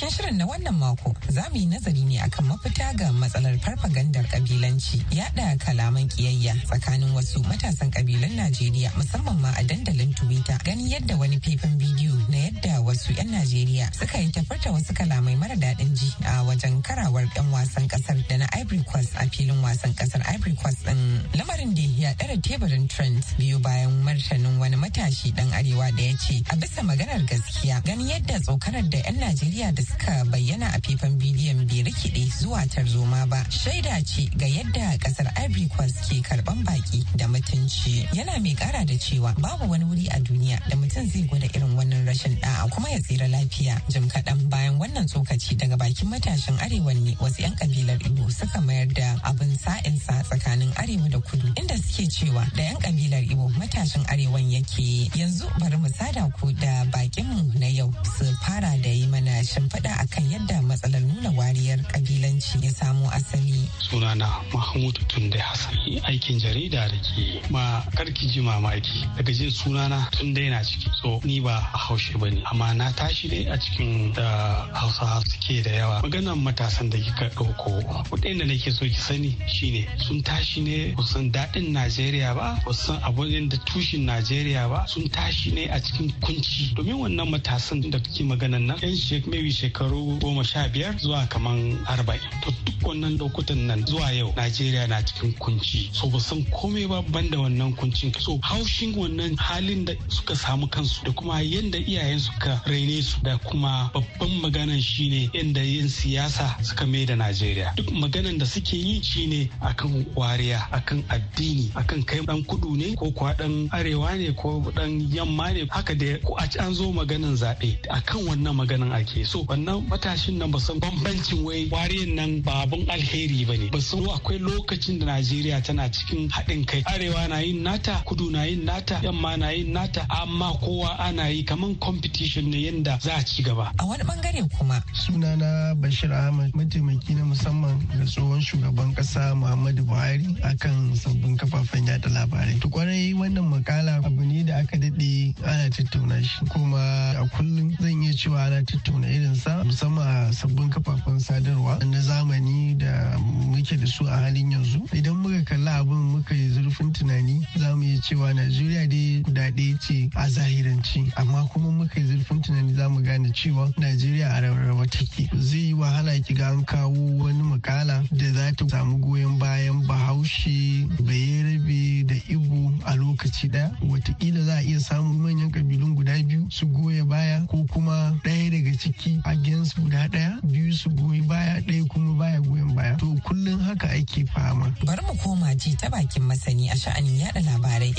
Cikin 0.00 0.16
shirin 0.16 0.36
na 0.40 0.48
wannan 0.48 0.72
mako 0.80 1.12
za 1.28 1.44
mu 1.52 1.60
yi 1.60 1.66
nazari 1.68 2.00
ne 2.08 2.16
akan 2.24 2.44
mafita 2.48 2.88
ga 2.96 3.12
matsalar 3.12 3.52
farfagandar 3.60 4.24
kabilanci 4.32 4.96
yada 5.12 5.52
kalaman 5.60 6.08
kiyayya 6.08 6.56
tsakanin 6.64 7.12
wasu 7.12 7.44
matasan 7.44 7.92
kabilan 7.92 8.32
Najeriya 8.32 8.88
musamman 8.96 9.36
ma 9.44 9.52
a 9.52 9.60
dandalin 9.60 10.08
Twitter 10.16 10.56
ganin 10.64 10.88
yadda 10.88 11.20
wani 11.20 11.36
faifan 11.36 11.76
bidiyo 11.76 12.16
na 12.32 12.48
yadda 12.48 12.80
wasu 12.80 13.12
'yan 13.12 13.28
Najeriya 13.28 13.92
suka 13.92 14.16
yi 14.24 14.32
tafarta 14.32 14.72
wasu 14.72 14.96
kalamai 14.96 15.36
mara 15.36 15.52
daɗin 15.52 15.92
ji 15.92 16.08
a 16.24 16.48
wajen 16.48 16.80
karawar 16.80 17.28
'yan 17.36 17.52
wasan 17.52 17.84
ƙasar 17.84 18.16
da 18.24 18.40
na 18.40 18.46
Ivory 18.56 18.80
Coast 18.88 19.12
a 19.20 19.28
filin 19.28 19.60
wasan 19.60 19.92
ƙasar 19.92 20.24
Ivory 20.32 20.56
Coast 20.56 20.80
din 20.88 21.20
lamarin 21.36 21.76
da 21.76 21.84
ya 21.84 22.16
ɗara 22.16 22.40
teburin 22.40 22.88
trend 22.88 23.20
biyu 23.36 23.60
bayan 23.60 24.00
martanin 24.00 24.56
wani 24.56 24.80
matashi 24.80 25.28
dan 25.36 25.52
arewa 25.52 25.92
da 25.92 26.08
ya 26.08 26.16
ce 26.16 26.40
a 26.48 26.56
bisa 26.56 26.80
maganar 26.80 27.20
gaskiya 27.28 27.84
ganin 27.84 28.08
yadda 28.16 28.40
tsokanar 28.40 28.88
da 28.88 28.96
'yan 29.04 29.20
Najeriya 29.20 29.68
da 29.76 29.89
suka 29.90 30.24
bayyana 30.30 30.70
a 30.70 30.78
faifan 30.80 31.18
bidiyon 31.18 31.66
bai 31.66 31.82
rikide 31.82 32.22
zuwa 32.38 32.62
tarzoma 32.70 33.26
ba. 33.28 33.42
Shaida 33.50 33.98
ce 34.06 34.30
ga 34.38 34.46
yadda 34.46 34.98
ƙasar 35.02 35.26
Ivory 35.42 35.66
Coast 35.74 35.98
ke 36.08 36.22
karɓan 36.22 36.62
baki 36.64 37.02
da 37.16 37.26
mutunci. 37.26 38.06
Yana 38.14 38.38
mai 38.40 38.54
kara 38.54 38.84
da 38.86 38.94
cewa 38.94 39.34
babu 39.40 39.66
wani 39.70 39.84
wuri 39.84 40.06
a 40.14 40.20
duniya 40.20 40.58
da 40.70 40.76
mutum 40.76 41.06
zai 41.10 41.22
gwada 41.26 41.46
irin 41.50 41.74
wannan 41.74 42.06
rashin 42.06 42.38
da'a 42.40 42.68
kuma 42.70 42.88
ya 42.90 42.98
tsira 42.98 43.26
lafiya. 43.28 43.80
Jim 43.90 44.08
kaɗan 44.08 44.48
bayan 44.48 44.78
wannan 44.78 45.06
tsokaci 45.10 45.56
daga 45.58 45.76
bakin 45.76 46.08
matashin 46.08 46.56
arewa 46.62 46.94
ne 46.94 47.16
wasu 47.20 47.42
'yan 47.42 47.56
kabilar 47.56 47.98
Igbo 48.00 48.30
suka 48.30 48.60
mayar 48.60 48.86
da 48.94 49.16
abin 49.24 49.56
sa'insa 49.58 50.22
tsakanin 50.28 50.70
arewa 50.76 51.08
da 51.10 51.18
kudu 51.18 51.48
inda 51.58 51.74
suke 51.76 52.06
cewa 52.06 52.44
da 52.54 52.62
'yan 52.62 52.78
kabilar 52.78 53.22
Igbo 53.24 53.48
matashin 53.58 54.04
arewan 54.06 54.46
yake 54.52 55.10
yanzu 55.18 55.48
bari 55.58 55.76
mu 55.76 55.88
sada 55.88 56.28
ku 56.38 56.52
da 56.52 56.84
bakinmu 56.92 57.58
na 57.58 57.66
yau 57.66 57.88
su 58.18 58.24
fara 58.44 58.76
da 58.78 58.88
yi 58.90 59.06
mana 59.06 59.40
shimfiɗa 59.42 59.79
akan 59.88 60.24
yadda 60.30 60.60
matsalar 60.62 61.00
nuna 61.00 61.30
wariyar 61.32 61.80
kabilanci 61.88 62.60
ya 62.62 62.70
samo 62.70 63.08
asali. 63.10 63.64
Sunana 63.80 64.28
Mahmud 64.52 64.98
Tunde 65.08 65.38
Hassan 65.38 65.74
aikin 66.04 66.38
jarida 66.38 66.88
da 66.88 66.98
ke 67.00 67.40
ma 67.50 67.80
karki 67.96 68.28
ji 68.28 68.40
mamaki. 68.40 69.08
Daga 69.16 69.32
jin 69.32 69.50
sunana 69.50 70.10
Tunde 70.12 70.50
na 70.50 70.60
ciki 70.62 70.90
so 71.00 71.20
ni 71.24 71.40
ba 71.40 71.56
haushe 71.72 72.18
ba 72.20 72.28
ne 72.30 72.42
amma 72.50 72.74
na 72.74 72.90
tashi 72.92 73.28
dai 73.28 73.46
a 73.52 73.56
cikin 73.56 74.12
da 74.14 74.66
hausa 74.74 75.22
suke 75.26 75.62
da 75.64 75.70
yawa. 75.70 76.02
Maganan 76.02 76.36
matasan 76.42 76.90
da 76.90 76.98
kika 76.98 77.30
ɗauko 77.34 78.04
kuɗin 78.10 78.38
da 78.38 78.44
nake 78.44 78.70
so 78.72 78.84
ki 78.84 78.94
sani 79.00 79.36
shine 79.46 79.86
sun 79.98 80.22
tashi 80.22 80.60
ne 80.60 80.94
kusan 80.94 81.30
daɗin 81.32 81.72
Najeriya 81.72 82.34
ba 82.34 82.58
kusan 82.66 83.00
abin 83.02 83.48
da 83.48 83.56
tushen 83.64 84.04
Najeriya 84.04 84.68
ba 84.68 84.84
sun 84.86 85.08
tashi 85.08 85.52
ne 85.52 85.68
a 85.68 85.80
cikin 85.80 86.12
kunci. 86.20 86.74
Domin 86.74 86.98
wannan 86.98 87.30
matasan 87.30 87.90
da 87.90 87.98
kake 87.98 88.24
maganan 88.24 88.66
nan 88.66 88.78
yan 88.82 89.22
maybe 89.30 89.50
shekaru 89.70 90.18
goma 90.20 90.44
sha 90.44 90.68
biyar 90.68 90.96
zuwa 90.98 91.26
kaman 91.28 91.78
arba'in. 91.86 92.20
To 92.42 92.50
duk 92.64 92.82
wannan 92.82 93.18
lokutan 93.18 93.66
nan 93.66 93.84
zuwa 93.86 94.10
yau 94.12 94.32
najeriya 94.36 94.88
na 94.88 95.00
cikin 95.02 95.32
kunci. 95.38 95.90
So 95.92 96.08
ba 96.08 96.18
san 96.20 96.44
komai 96.50 96.88
ba 96.88 97.02
ban 97.02 97.30
da 97.30 97.38
wannan 97.38 97.76
kuncin. 97.76 98.12
So 98.20 98.38
haushin 98.42 98.94
wannan 98.94 99.36
halin 99.38 99.84
da 99.84 99.94
suka 100.08 100.34
samu 100.34 100.66
kansu 100.68 101.04
da 101.04 101.12
kuma 101.12 101.40
yadda 101.42 101.78
iyayen 101.78 102.18
suka 102.18 102.60
raine 102.66 103.02
su 103.02 103.20
da 103.22 103.38
kuma 103.38 103.90
babban 103.94 104.40
maganan 104.42 104.80
shine 104.80 105.30
yadda 105.32 105.62
yin 105.62 105.88
siyasa 105.88 106.56
suka 106.64 106.86
mai 106.86 107.04
da 107.06 107.14
najeriya. 107.14 107.74
Duk 107.76 107.90
maganan 107.92 108.38
da 108.38 108.46
suke 108.46 108.72
yi 108.76 109.02
shine 109.02 109.48
akan 109.62 110.04
wariya 110.16 110.66
akan 110.72 111.04
addini 111.08 111.70
akan 111.76 112.02
kai 112.04 112.20
dan 112.26 112.42
kudu 112.44 112.76
ne 112.76 112.94
ko 112.96 113.10
kuwa 113.12 113.34
dan 113.38 113.68
arewa 113.72 114.16
ne 114.18 114.32
ko 114.34 114.62
dan 114.74 115.00
yamma 115.00 115.52
ne. 115.54 115.66
Haka 115.70 115.94
da 115.94 116.18
ko 116.24 116.34
a 116.38 116.48
an 116.58 116.74
zo 116.74 116.92
maganan 116.92 117.36
zaɓe 117.36 117.78
akan 117.90 118.26
wannan 118.26 118.54
maganan 118.56 118.80
nan 118.80 118.92
ake. 119.00 119.24
So 119.24 119.44
wannan 119.50 119.82
matashin 119.90 120.38
nan 120.38 120.50
ba 120.54 120.60
san 120.60 120.78
bambancin 120.78 121.42
wai 121.42 121.66
wariyan 121.74 122.14
nan 122.14 122.40
ba 122.42 122.62
abun 122.62 122.86
alheri 122.86 123.42
ba 123.44 123.56
ne. 123.58 123.66
Ba 123.74 123.80
san 123.82 124.06
akwai 124.06 124.38
lokacin 124.38 124.98
da 125.00 125.06
najeriya 125.06 125.58
tana 125.62 125.90
cikin 125.90 126.30
haɗin 126.30 126.64
kai. 126.66 126.82
Arewa 126.86 127.26
na 127.28 127.38
yin 127.42 127.62
nata 127.62 127.98
kudu 128.06 128.30
na 128.30 128.44
yin 128.44 128.64
nata 128.64 129.00
yamma 129.02 129.36
na 129.36 129.50
yin 129.50 129.72
nata 129.72 130.06
amma 130.08 130.54
kowa 130.62 130.94
ana 131.02 131.26
yi 131.34 131.42
kaman 131.42 131.74
competition 131.80 132.46
ne 132.50 132.58
yanda 132.70 132.96
za 133.02 133.16
a 133.18 133.24
ci 133.24 133.42
gaba. 133.42 133.72
A 133.80 133.86
wani 133.86 134.04
ɓangare 134.04 134.46
kuma? 134.56 134.78
Sunana 134.94 135.74
bashir 135.74 136.12
ahmad 136.14 136.52
mataimaki 136.54 137.14
na 137.18 137.24
musamman 137.24 137.74
ga 137.98 138.04
tsohon 138.06 138.40
shugaban 138.40 138.94
kasa 138.94 139.34
muhammadu 139.34 139.82
buhari 139.82 140.30
akan 140.46 140.94
sabbin 140.94 141.36
kafafen 141.36 141.86
yada 141.90 142.08
labarai. 142.08 142.60
To 142.60 142.68
ƙwarai 142.68 143.14
wannan 143.18 143.50
makala 143.50 143.98
abu 144.06 144.22
ne 144.22 144.44
da 144.44 144.62
aka 144.62 144.78
daɗe 144.78 145.34
ana 145.42 145.66
tattauna 145.70 146.22
shi. 146.22 146.46
Kuma 146.54 146.78
a 147.18 147.26
kullum 147.34 147.74
zan 147.82 147.98
iya 148.02 148.12
cewa 148.14 148.46
ana 148.46 148.62
tattauna 148.62 149.10
irin 149.10 149.34
sa 149.40 149.64
musamman 149.64 150.04
a 150.28 150.32
sabbin 150.32 150.68
kafafen 150.68 151.18
sadarwa 151.18 151.78
na 151.88 152.00
zamani 152.00 152.76
da 152.76 153.16
muke 153.48 153.76
da 153.80 153.86
su 153.86 154.04
a 154.06 154.10
halin 154.28 154.50
yanzu. 154.52 154.84
Idan 154.92 155.16
muka 155.16 155.40
kalli 155.44 155.68
abin 155.68 155.96
muka 156.12 156.34
yi 156.34 156.50
zurfin 156.52 156.92
tunani 156.92 157.40
za 157.56 157.74
mu 157.74 157.82
iya 157.84 158.00
cewa 158.02 158.34
najeriya 158.34 158.86
dai 158.88 159.22
guda 159.24 159.50
ɗaya 159.50 159.78
ce 159.80 160.10
a 160.14 160.28
zahiranci 160.28 161.10
amma 161.16 161.48
kuma 161.48 161.70
muka 161.72 162.00
yi 162.00 162.06
zurfin 162.06 162.42
tunani 162.42 162.74
za 162.74 162.88
mu 162.88 163.00
gane 163.00 163.32
cewa 163.32 163.72
najeriya 163.78 164.28
a 164.28 164.40
rarraba 164.42 164.84
take. 164.90 165.30
Zai 165.40 165.58
yi 165.58 165.74
wahala 165.74 166.20
ki 166.20 166.34
ga 166.34 166.48
an 166.52 166.64
kawo 166.64 167.24
wani 167.24 167.42
makala 167.42 168.04
da 168.12 168.32
za 168.32 168.52
ta 168.52 168.68
samu 168.68 168.98
goyon 169.00 169.38
bayan 169.38 169.80
bahaushe 169.88 170.84
bayerabe 171.00 172.04
da 172.06 172.14
ibo 172.28 172.72
a 172.84 172.92
lokaci 172.94 173.48
ɗaya 173.48 173.72
wataƙila 173.88 174.44
za 174.44 174.54
a 174.58 174.62
iya 174.62 174.80
samun 174.80 175.16
manyan 175.16 175.50
kabilun 175.50 175.94
guda 175.96 176.12
biyu 176.28 176.44
su 176.50 176.66
goya 176.66 177.04
baya 177.04 177.40
ko 177.48 177.64
kuma 177.72 178.20
ɗaya 178.24 178.50
daga 178.50 178.76
ciki 178.76 179.20
against 179.30 179.76
guda 179.78 180.08
ɗaya 180.08 180.40
biyu 180.42 180.72
su 180.72 180.90
goyi 180.90 181.20
baya 181.26 181.60
ɗaya 181.62 181.88
kuma 181.88 182.14
baya 182.18 182.40
goyon 182.40 182.74
baya. 182.74 182.96
To 182.98 183.06
kullum 183.26 183.60
haka 183.60 183.88
ake 183.94 184.26
fama. 184.26 184.74
Bari 184.84 185.02
mu 185.06 185.14
koma 185.22 185.54
ji 185.54 185.74
ta 185.76 185.88
bakin 185.88 186.22
masani 186.26 186.70
a 186.70 186.76
sha'anin 186.76 187.16
yada 187.20 187.40
labarai. 187.40 187.94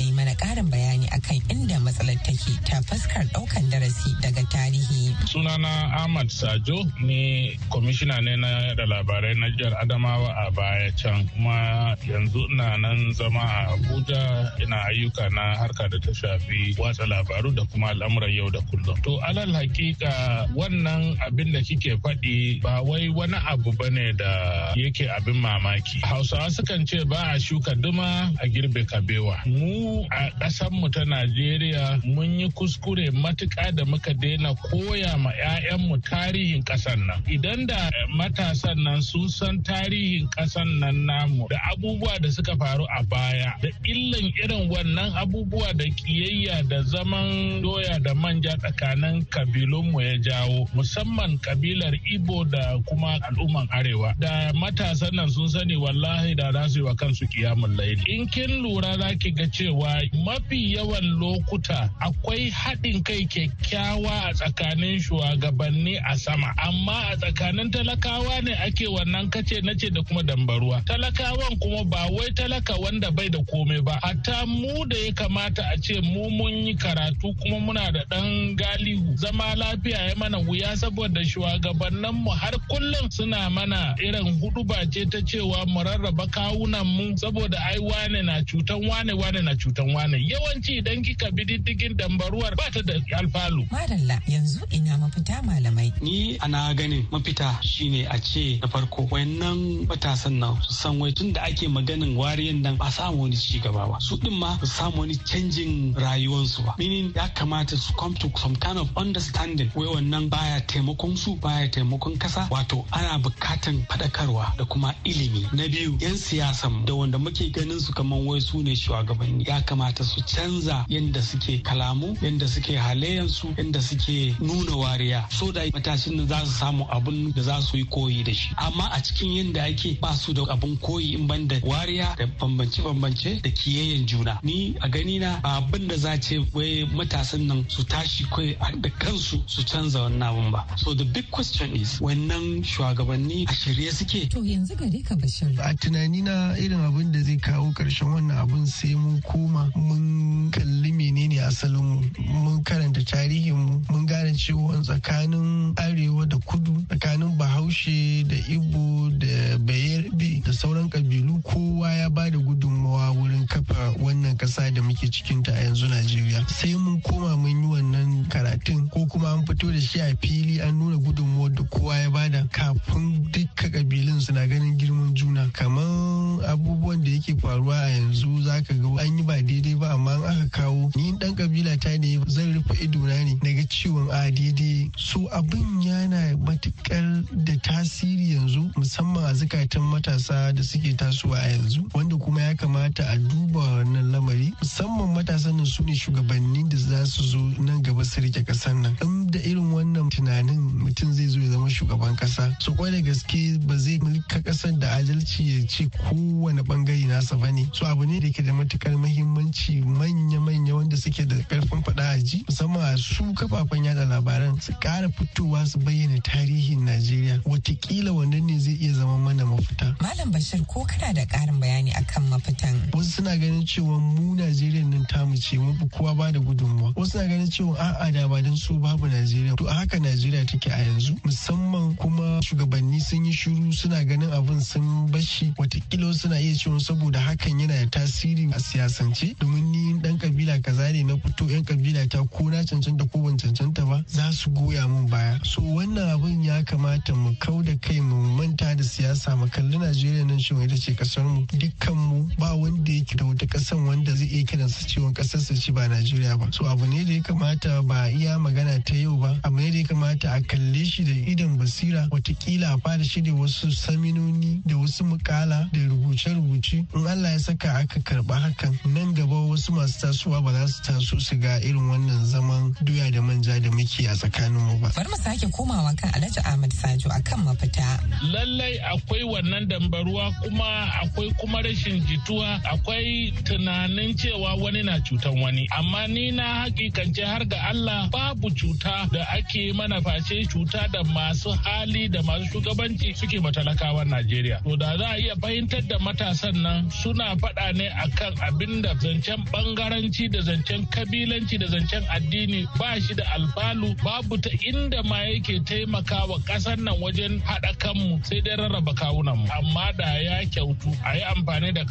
Matsalar 1.92 2.16
take 2.24 2.56
ta 2.64 2.80
fuskar 2.88 3.26
ɗaukan 3.36 3.68
darasi 3.72 4.16
daga 4.24 4.42
tarihi. 4.48 5.12
Sunana 5.28 5.92
ahmad 6.00 6.28
sajo 6.32 6.88
ne 7.04 7.52
kwamishina 7.70 8.22
ne 8.24 8.36
na 8.40 8.48
yada 8.72 8.86
labarai 8.88 9.36
na 9.36 9.48
jihar 9.60 9.76
adamawa 9.84 10.32
a 10.48 10.52
baya 10.52 10.92
can. 10.96 11.28
Kuma 11.36 11.96
yanzu 12.08 12.48
ina 12.52 12.78
nan 12.78 13.12
zama 13.14 13.40
a 13.44 13.76
abuja 13.76 14.52
ina 14.64 14.78
ayyuka 14.88 15.30
na 15.36 15.56
harka 15.60 15.90
da 15.92 16.00
ta 16.00 16.12
shafi 16.16 16.76
watsa 16.80 17.04
labaru 17.06 17.52
da 17.56 17.64
kuma 17.72 17.90
al'amuran 17.92 18.32
yau 18.32 18.50
da 18.50 18.60
kullum. 18.72 18.96
To 19.04 19.20
alal 19.28 19.52
hakika 19.52 20.48
wannan 20.56 21.18
abin 21.28 21.52
da 21.52 21.60
kike 21.60 22.00
faɗi 22.00 22.62
ba 22.64 22.82
wai 22.84 23.10
wani 23.10 23.36
abu 23.48 23.72
ba 23.76 23.90
ne 23.92 24.14
da 24.14 24.72
yake 24.80 25.10
abin 25.12 25.36
mamaki. 25.44 26.00
Hausawa 26.08 26.48
sukan 26.50 26.88
ce 26.88 27.04
ba 27.04 27.36
a 27.36 27.40
shuka 27.40 27.76
duma 27.76 28.32
a 28.42 28.48
girbe 28.48 28.86
kabewa. 28.88 29.44
Mu 29.46 30.06
a 30.12 30.32
ƙasar 30.40 30.72
mu 30.72 30.88
ta 30.90 31.04
najeriya 31.04 31.81
mun 32.04 32.40
yi 32.40 32.50
kuskure 32.52 33.12
matuƙa 33.12 33.76
da 33.76 33.86
muka 33.86 34.14
daina 34.14 34.54
koya 34.56 35.18
ma 35.18 35.32
'ya'yanmu 35.32 35.98
tarihin 36.04 36.64
ƙasar 36.64 36.98
nan. 36.98 37.24
Idan 37.28 37.68
da 37.68 37.90
matasan 38.16 38.84
nan 38.84 39.02
sun 39.02 39.30
san 39.30 39.64
tarihin 39.64 40.28
ƙasan 40.36 40.80
nan 40.80 41.06
namu 41.06 41.48
da 41.50 41.58
abubuwa 41.72 42.20
da 42.22 42.30
suka 42.30 42.56
faru 42.58 42.86
a 42.98 43.04
baya 43.04 43.54
da 43.62 43.70
illan 43.84 44.32
irin 44.44 44.70
wannan 44.70 45.12
abubuwa 45.16 45.74
da 45.78 45.86
kiyayya 45.86 46.68
da 46.70 46.84
zaman 46.84 47.62
doya 47.62 48.00
da 48.04 48.14
manja 48.14 48.58
tsakanin 48.58 49.26
kabilunmu 49.30 50.02
ya 50.02 50.18
jawo 50.18 50.68
musamman 50.76 51.38
kabilar 51.40 51.94
ibo 52.14 52.44
da 52.46 52.78
kuma 52.86 53.20
al'umman 53.30 53.68
arewa. 53.72 54.14
Da 54.20 54.52
matasan 54.54 55.14
nan 55.16 55.30
sun 55.30 55.48
sani 55.50 55.76
wallahi 55.78 56.36
da 56.36 56.52
za 56.52 56.68
su 56.70 56.80
yi 56.80 56.86
wa 56.86 56.96
kansu 56.96 57.28
kiyamun 57.28 57.78
laili. 57.78 58.04
In 58.08 58.28
kin 58.28 58.62
lura 58.64 58.98
za 58.98 59.16
ki 59.16 59.32
ga 59.32 59.48
cewa 59.48 60.02
mafi 60.26 60.74
yawan 60.76 61.06
lokuta 61.20 61.71
akwai 62.00 62.50
haɗin 62.52 63.04
kai 63.04 63.26
kyakkyawa 63.26 64.14
a 64.30 64.34
tsakanin 64.34 65.00
shugabanni 65.00 65.98
a 66.06 66.18
sama. 66.18 66.54
Amma 66.58 67.10
a 67.12 67.18
tsakanin 67.18 67.72
talakawa 67.72 68.42
ne 68.44 68.54
ake 68.54 68.88
wannan 68.88 69.30
kace 69.32 69.62
nace 69.64 69.90
da 69.90 70.02
kuma 70.04 70.24
dambaruwa. 70.24 70.82
Talakawan 70.86 71.60
kuma 71.60 71.84
ba 71.86 72.08
wai 72.12 72.30
talaka 72.34 72.76
wanda 72.80 73.12
bai 73.12 73.30
da 73.30 73.40
komai 73.50 73.82
ba. 73.84 74.00
Hatta 74.04 74.46
mu 74.46 74.86
da 74.86 74.98
ya 74.98 75.12
kamata 75.14 75.64
a 75.74 75.78
ce 75.78 76.02
mu 76.02 76.30
mun 76.30 76.68
yi 76.68 76.76
karatu 76.76 77.34
kuma 77.40 77.60
muna 77.60 77.92
da 77.92 78.04
ɗan 78.10 78.56
galihu. 78.56 79.16
Zama 79.18 79.56
lafiya 79.56 80.10
ya 80.10 80.16
mana 80.16 80.38
wuya 80.40 80.76
saboda 80.78 81.22
shugabannin 81.26 82.14
mu 82.14 82.32
har 82.32 82.54
kullum 82.70 83.10
suna 83.12 83.50
mana 83.50 83.96
irin 84.00 84.40
huɗu 84.42 84.66
ce 84.92 85.06
ta 85.06 85.20
cewa 85.22 85.66
mu 85.68 85.84
rarraba 85.84 86.28
kawunan 86.28 86.86
mu 86.86 87.18
saboda 87.18 87.58
ai 87.60 87.80
wane 87.80 88.22
na 88.24 88.42
cutan 88.44 88.82
wane 88.88 89.14
wane 89.14 89.42
na 89.42 89.54
cutan 89.56 89.94
wane. 89.94 90.18
Yawanci 90.18 90.78
idan 90.82 91.04
kika 91.04 91.32
bi 91.32 91.44
diddigin 91.62 91.98
dambaruwar 91.98 92.56
ba 92.58 92.64
ta 92.74 92.82
da 92.82 92.94
alfalu. 93.18 93.66
Madalla 93.72 94.20
yanzu 94.28 94.60
ina 94.70 94.98
mafita 94.98 95.42
malamai. 95.44 95.94
Ni 96.02 96.38
ana 96.40 96.74
ganin 96.74 97.06
mafita 97.12 97.60
shine 97.64 98.08
a 98.10 98.18
ce 98.20 98.60
na 98.62 98.68
farko 98.68 99.08
wayannan 99.12 99.86
matasan 99.88 100.40
nan 100.40 100.58
su 100.62 100.74
san 100.74 101.00
wai 101.00 101.12
tun 101.12 101.34
da 101.34 101.42
ake 101.44 101.68
maganin 101.68 102.16
wariyan 102.18 102.62
nan 102.62 102.78
ba 102.78 102.90
samu 102.92 103.22
wani 103.24 103.36
ci 103.36 103.60
gaba 103.60 103.88
ba. 103.88 103.98
Su 104.00 104.18
din 104.18 104.34
ma 104.34 104.58
su 104.60 104.66
samu 104.66 105.00
wani 105.02 105.16
canjin 105.18 105.94
rayuwarsu 105.94 106.66
ba. 106.66 106.76
Meaning 106.80 107.14
ya 107.16 107.28
kamata 107.30 107.78
su 107.78 107.94
come 107.94 108.16
to 108.16 108.32
some 108.36 108.56
kind 108.56 108.80
of 108.80 108.90
understanding 108.98 109.70
wai 109.76 109.86
wannan 109.88 110.30
baya 110.30 110.62
taimakon 110.62 111.16
su 111.18 111.36
baya 111.36 111.68
taimakon 111.70 112.18
kasa. 112.18 112.48
Wato 112.50 112.86
ana 112.92 113.20
bukatan 113.20 113.86
fadakarwa 113.88 114.54
da 114.58 114.66
kuma 114.66 114.94
ilimi. 115.04 115.46
Na 115.54 115.68
biyu 115.68 115.98
yan 116.02 116.18
siyasan 116.18 116.86
da 116.86 116.94
wanda 116.94 117.18
muke 117.20 117.52
ganin 117.52 117.80
su 117.80 117.94
kaman 117.94 118.26
wai 118.26 118.40
su 118.42 118.62
ne 118.64 118.74
shugabanni 118.76 119.46
ya 119.48 119.62
kamata 119.62 120.04
su 120.04 120.22
canza 120.26 120.86
yadda 120.90 121.22
suke 121.22 121.51
kalamu 121.60 122.16
yadda 122.22 122.48
suke 122.48 122.76
halayensu 122.78 123.54
yadda 123.58 123.82
suke 123.82 124.36
nuna 124.40 124.72
wariya. 124.78 125.32
So 125.32 125.52
da 125.52 125.62
matashin 125.72 126.16
nan 126.18 126.28
za 126.28 126.46
su 126.46 126.52
samu 126.60 126.86
abun 126.90 127.34
da 127.36 127.42
za 127.42 127.62
su 127.62 127.78
yi 127.78 127.86
koyi 127.86 128.24
da 128.24 128.34
shi. 128.34 128.54
Amma 128.58 128.90
a 128.94 129.00
cikin 129.02 129.32
yadda 129.54 129.64
ake 129.70 130.00
ba 130.02 130.14
su 130.16 130.34
da 130.34 130.42
abun 130.50 130.78
koyi 130.80 131.14
in 131.16 131.28
ban 131.28 131.48
da 131.48 131.56
wariya 131.60 132.16
da 132.18 132.26
bambance-bambance 132.40 133.42
da 133.42 133.50
kiyayyen 133.50 134.06
juna. 134.08 134.40
Ni 134.44 134.76
a 134.82 134.90
gani 134.90 135.20
na 135.20 135.40
abin 135.44 135.88
da 135.88 135.98
za 135.98 136.18
ce 136.18 136.38
wai 136.54 136.86
matasan 136.94 137.48
nan 137.48 137.66
su 137.70 137.84
tashi 137.84 138.26
kai 138.30 138.56
da 138.80 138.90
kansu 138.90 139.42
su 139.48 139.64
canza 139.66 140.00
wannan 140.02 140.22
abun 140.30 140.52
ba. 140.52 140.66
So 140.78 140.94
the 140.94 141.06
big 141.06 141.30
question 141.32 141.76
is 141.76 142.00
wannan 142.00 142.64
shugabanni 142.64 143.44
a 143.50 143.54
shirye 143.54 143.92
suke? 143.92 144.30
To 144.30 144.40
yanzu 144.40 144.78
gare 144.78 145.02
ka 145.04 145.16
bashir. 145.16 145.58
A 145.60 145.74
tunani 145.76 146.24
na 146.24 146.54
irin 146.56 146.80
abin 146.86 147.12
da 147.12 147.20
zai 147.22 147.38
kawo 147.38 147.74
ƙarshen 147.74 148.08
wannan 148.14 148.38
abun 148.38 148.66
sai 148.68 148.94
mun 148.96 149.22
koma 149.22 149.72
mun 149.76 150.52
kalli 150.52 150.92
menene 150.92 151.40
asalin 151.48 151.84
mu 151.84 152.02
mun 152.44 152.64
karanta 152.64 153.04
tarihin 153.04 153.56
mu 153.56 153.82
mun 153.90 154.06
gane 154.06 154.34
cewa 154.34 154.82
tsakanin 154.82 155.74
arewa 155.78 156.26
da 156.26 156.38
kudu 156.38 156.74
tsakanin 156.90 157.38
bahaushe 157.38 158.24
da 158.28 158.36
ibo 158.50 159.10
da 159.20 159.58
bayerbe 159.60 160.42
da 160.46 160.52
sauran 160.54 160.90
kabilu 160.90 161.42
kowa 161.44 161.92
ya 161.94 162.10
ba 162.10 162.30
da 162.30 162.38
gudunmawa 162.38 163.12
wurin 163.14 163.46
kafa 163.48 163.94
wannan 164.00 164.38
kasa 164.38 164.72
da 164.72 164.82
muke 164.82 165.08
cikinta 165.12 165.52
a 165.54 165.64
yanzu 165.64 165.88
najeriya. 165.88 166.46
Sai 166.50 166.74
mun 166.76 167.02
koma 167.02 167.36
mun 167.38 167.62
yi 167.62 167.68
wannan 167.68 168.26
karatun 168.30 168.81
kuma 169.12 169.34
an 169.34 169.44
fito 169.46 169.68
da 169.72 169.80
shi 169.80 170.00
a 170.00 170.16
fili 170.22 170.60
an 170.62 170.80
nuna 170.80 170.96
gudunmawa 170.98 171.50
da 171.54 171.64
kowa 171.64 171.98
ya 171.98 172.10
ba 172.10 172.30
da 172.30 172.44
kafin 172.48 173.28
dukka 173.32 173.68
kabilun 173.70 174.22
suna 174.22 174.48
ganin 174.48 174.78
girman 174.78 175.14
juna. 175.14 175.50
Kamar 175.52 176.46
abubuwan 176.48 177.04
da 177.04 177.10
yake 177.12 177.36
faruwa 177.36 177.76
a 177.76 177.90
yanzu 177.90 178.42
zaka 178.44 178.74
ga 178.74 179.02
an 179.04 179.18
yi 179.18 179.24
ba 179.24 179.36
daidai 179.42 179.76
ba 179.76 179.92
amma 179.92 180.16
aka 180.24 180.48
kawo 180.64 180.90
ni 180.96 181.12
dan 181.20 181.36
kabila 181.36 181.76
ta 181.78 181.90
ne 181.98 182.24
zan 182.28 182.54
rufe 182.56 182.80
idona 182.84 183.20
ne 183.26 183.36
daga 183.44 183.68
ciwon 183.68 184.08
a 184.12 184.32
daidai. 184.32 184.90
So 184.96 185.28
abin 185.34 185.82
yana 185.84 186.38
matuƙar 186.40 187.26
da 187.44 187.54
tasiri 187.60 188.32
yanzu 188.40 188.72
musamman 188.78 189.26
a 189.28 189.34
zukatan 189.36 189.84
matasa 189.92 190.56
da 190.56 190.62
suke 190.64 190.96
tasowa 190.96 191.36
a 191.36 191.50
yanzu 191.52 191.84
wanda 191.94 192.16
kuma 192.16 192.42
ya 192.42 192.54
kamata 192.56 193.04
a 193.12 193.18
duba 193.18 193.60
wannan 193.60 194.12
lamari. 194.12 194.54
Musamman 194.64 195.14
matasan 195.16 195.58
nan 195.58 195.66
su 195.66 195.84
ne 195.84 195.92
shugabanni 195.96 196.64
da 196.70 196.78
za 196.78 197.06
su 197.06 197.24
zo 197.24 197.38
nan 197.60 197.82
gaba 197.84 198.06
su 198.06 198.22
riƙe 198.22 198.46
ƙasar 198.46 198.74
nan. 198.80 198.96
In 199.02 199.28
da 199.32 199.40
irin 199.40 199.72
wannan 199.74 200.10
tunanin 200.10 200.60
mutum 200.60 201.14
zai 201.14 201.28
zo 201.28 201.40
ya 201.40 201.50
zama 201.52 201.70
shugaban 201.70 202.16
kasa 202.16 202.56
so 202.60 202.74
kwai 202.74 202.92
da 202.92 203.02
gaske 203.02 203.58
ba 203.68 203.78
zai 203.78 204.00
mulka 204.00 204.40
ƙasar 204.42 204.78
da 204.80 204.88
adalci 204.98 205.44
ya 205.62 205.68
ce 205.68 205.88
kowane 205.90 206.62
ɓangare 206.62 207.06
nasa 207.08 207.36
ba 207.40 207.52
ne. 207.52 207.68
So 207.74 207.86
abu 207.86 208.06
ne 208.06 208.20
da 208.20 208.30
ke 208.30 208.44
da 208.44 208.52
matuƙar 208.54 208.98
muhimmanci 208.98 209.82
manya-manya 209.86 210.76
wanda 210.76 210.98
suke 210.98 211.26
da 211.28 211.36
ƙarfin 211.50 211.84
faɗa 211.84 212.16
a 212.16 212.18
ji 212.24 212.44
musamman 212.48 212.98
su 212.98 213.24
kafafen 213.34 213.86
yada 213.86 214.06
labaran 214.06 214.62
su 214.62 214.74
kara 214.80 215.10
fitowa 215.10 215.66
su 215.66 215.80
bayyana 215.80 216.22
tarihin 216.22 216.86
najeriya. 216.86 217.42
Watakila 217.46 218.12
wannan 218.12 218.44
ne 218.46 218.60
zai 218.60 218.74
iya 218.82 218.94
zama 218.94 219.18
mana 219.18 219.46
mafita. 219.46 219.96
Malam 220.02 220.32
bashir 220.32 220.66
ko 220.68 220.86
kana 220.86 221.14
da 221.14 221.26
karin 221.26 221.60
bayani 221.60 221.92
akan 221.94 222.30
mafitan? 222.30 222.76
Wasu 222.92 223.10
suna 223.22 223.38
ganin 223.38 223.66
cewa 223.66 224.00
mu 224.00 224.36
najeriya 224.36 224.86
nan 224.86 225.01
ce 225.42 225.58
mu 225.58 225.74
fi 225.74 225.86
kowa 225.90 226.14
ba 226.16 226.32
da 226.32 226.40
gudunmuwa. 226.40 226.94
Wasu 226.96 227.12
suna 227.12 227.28
ganin 227.28 227.50
cewa 227.50 227.76
a'a 227.78 228.12
da 228.12 228.28
ba 228.28 228.42
don 228.42 228.56
su 228.56 228.78
babu 228.80 229.08
najeriya. 229.08 229.56
To 229.58 229.66
a 229.68 229.74
haka 229.74 229.98
najeriya 230.00 230.46
take 230.48 230.68
a 230.68 230.78
yanzu. 230.78 231.18
Musamman 231.26 231.98
kuma 231.98 232.40
shugabanni 232.42 233.02
sun 233.02 233.26
yi 233.26 233.32
shiru 233.34 233.74
suna 233.74 234.04
ganin 234.06 234.30
abin 234.32 234.62
sun 234.62 235.08
bashi 235.12 235.54
wataƙila 235.58 236.14
suna 236.14 236.40
iya 236.40 236.54
cewa 236.56 236.80
saboda 236.80 237.20
hakan 237.20 237.60
yana 237.60 237.74
da 237.90 238.00
tasiri 238.00 238.52
a 238.54 238.60
siyasance. 238.60 239.36
Domin 239.40 239.72
ni 239.72 240.00
dan 240.00 240.18
kabila 240.18 240.62
kaza 240.62 240.92
ne 240.94 241.04
na 241.04 241.16
fito 241.18 241.50
yan 241.50 241.64
kabila 241.64 242.08
ta 242.10 242.24
ko 242.30 242.50
na 242.50 242.62
cancanta 242.64 243.10
ko 243.12 243.20
ban 243.20 243.38
cancanta 243.38 243.86
ba 243.88 244.04
za 244.08 244.32
su 244.32 244.50
goya 244.52 244.88
mun 244.88 245.08
baya. 245.08 245.40
So 245.44 245.62
wannan 245.62 246.14
abin 246.14 246.44
ya 246.44 246.62
kamata 246.64 247.16
mu 247.16 247.34
kau 247.40 247.62
da 247.64 247.74
kai 247.82 248.00
mu 248.00 248.16
manta 248.38 248.76
da 248.76 248.84
siyasa 248.84 249.36
mu 249.38 249.48
kalli 249.48 249.78
najeriya 249.78 250.26
nan 250.28 250.38
cewa 250.40 250.64
ita 250.64 250.76
ce 250.78 250.94
ƙasar 250.94 251.24
mu 251.24 251.46
dukkan 251.48 251.96
mu 251.96 252.28
ba 252.38 252.54
wanda 252.56 252.92
yake 252.92 253.16
da 253.16 253.26
wata 253.26 253.46
kasan 253.48 253.86
wanda 253.88 254.12
zai 254.16 254.28
iya 254.28 254.44
kiransa 254.44 254.84
cewa 254.88 255.12
ƙasar 255.14 255.31
sa 255.40 255.54
ce 255.56 255.72
ba 255.72 255.88
Najeriya 255.88 256.38
ba. 256.40 256.48
So 256.52 256.66
abu 256.66 256.86
ne 256.88 257.04
da 257.04 257.14
ya 257.14 257.22
kamata 257.22 257.82
ba 257.88 258.10
iya 258.10 258.38
magana 258.40 258.84
ta 258.84 258.96
yau 258.96 259.16
ba. 259.18 259.38
Abu 259.44 259.58
ne 259.58 259.72
da 259.72 259.78
ya 259.78 259.84
kamata 259.86 260.36
a 260.36 260.42
kalle 260.42 260.84
shi 260.86 261.04
da 261.04 261.12
idan 261.12 261.58
basira. 261.58 262.08
Watakila 262.12 262.74
a 262.74 262.78
fara 262.80 263.04
shirya 263.04 263.34
wasu 263.34 263.72
saminoni 263.72 264.62
da 264.66 264.76
wasu 264.76 265.04
mukala 265.06 265.70
da 265.72 265.80
rubuce-rubuce. 265.80 266.86
In 266.96 267.08
Allah 267.08 267.32
ya 267.32 267.38
saka 267.40 267.70
aka 267.80 268.00
karɓa 268.00 268.36
hakan 268.42 268.78
nan 268.94 269.14
gaba 269.14 269.36
wasu 269.48 269.72
masu 269.72 270.00
tasowa 270.02 270.42
ba 270.44 270.52
za 270.54 270.68
su 270.68 270.82
taso 270.84 271.20
su 271.20 271.36
ga 271.38 271.60
irin 271.62 271.88
wannan 271.90 272.26
zaman 272.26 272.76
doya 272.84 273.12
da 273.12 273.22
manja 273.22 273.60
da 273.60 273.70
muke 273.72 274.08
a 274.08 274.16
tsakanin 274.16 274.60
mu 274.60 274.78
ba. 274.80 274.92
Bari 274.96 275.10
mu 275.10 275.18
sake 275.18 275.48
komawa 275.52 275.94
kan 275.98 276.12
Alhaji 276.14 276.40
Ahmad 276.46 276.72
Sajo 276.74 277.10
akan 277.10 277.46
mafita. 277.46 278.00
Lallai 278.32 278.80
akwai 278.80 279.24
wannan 279.24 279.68
dambaruwa 279.68 280.32
kuma 280.42 280.92
akwai 281.04 281.32
kuma 281.40 281.62
rashin 281.62 282.02
jituwa. 282.06 282.60
Akwai 282.64 283.32
tunanin 283.44 284.16
cewa 284.16 284.56
wani 284.56 284.84
na 284.84 285.00
cutan 285.12 285.36
wani 285.44 285.68
amma 285.78 286.08
ni 286.08 286.32
na 286.32 286.64
hakikance 286.64 287.20
har 287.26 287.44
ga 287.46 287.58
Allah 287.70 288.08
babu 288.12 288.48
cuta 288.56 289.08
da 289.12 289.28
ake 289.36 289.74
mana 289.76 290.00
face 290.02 290.48
cuta 290.48 290.88
da 290.92 291.04
masu 291.04 291.52
hali 291.68 292.08
da 292.08 292.22
masu 292.24 292.46
shugabanci 292.48 293.12
suke 293.16 293.40
matalakawan 293.44 294.08
Najeriya. 294.08 294.64
To 294.64 294.78
da 294.78 294.96
za 294.98 295.08
a 295.12 295.18
iya 295.20 295.36
fahimtar 295.36 295.84
da 295.88 295.98
matasan 296.00 296.56
nan 296.64 296.90
suna 296.92 297.36
faɗa 297.36 297.76
ne 297.76 297.88
akan 297.92 298.34
abin 298.48 298.82
da 298.82 298.94
zancen 298.96 299.44
bangaranci 299.52 300.32
da 300.32 300.40
zancen 300.40 300.88
kabilanci 300.88 301.60
da 301.60 301.68
zancen 301.68 302.04
addini 302.08 302.64
ba 302.80 302.96
shi 303.02 303.14
da 303.14 303.24
alfalu 303.36 303.92
babu 304.04 304.38
ta 304.40 304.50
inda 304.64 305.04
ma 305.04 305.20
yake 305.28 305.60
taimakawa 305.68 306.40
ƙasar 306.48 306.78
nan 306.80 306.96
wajen 307.04 307.42
haɗa 307.44 307.76
kanmu 307.80 308.24
sai 308.24 308.40
dai 308.42 308.56
rarraba 308.56 308.94
kawunanmu 308.96 309.48
amma 309.60 309.92
da 309.98 310.08
ya 310.24 310.46
kyautu 310.48 310.96
a 311.04 311.16
yi 311.16 311.24
amfani 311.36 311.74
da 311.74 311.84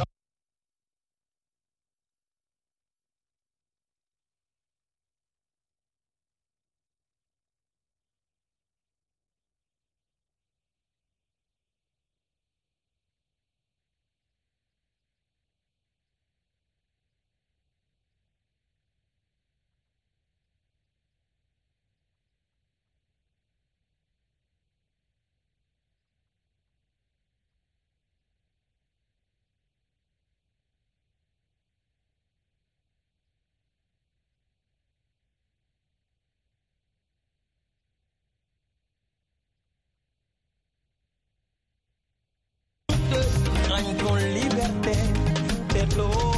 floor. 46.08 46.29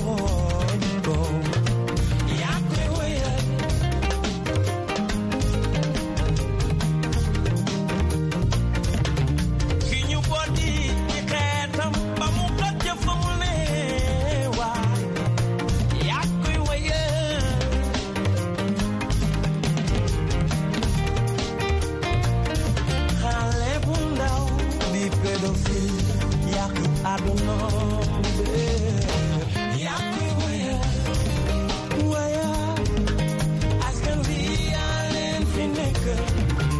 Leen 35.56 35.74
fi 35.74 36.71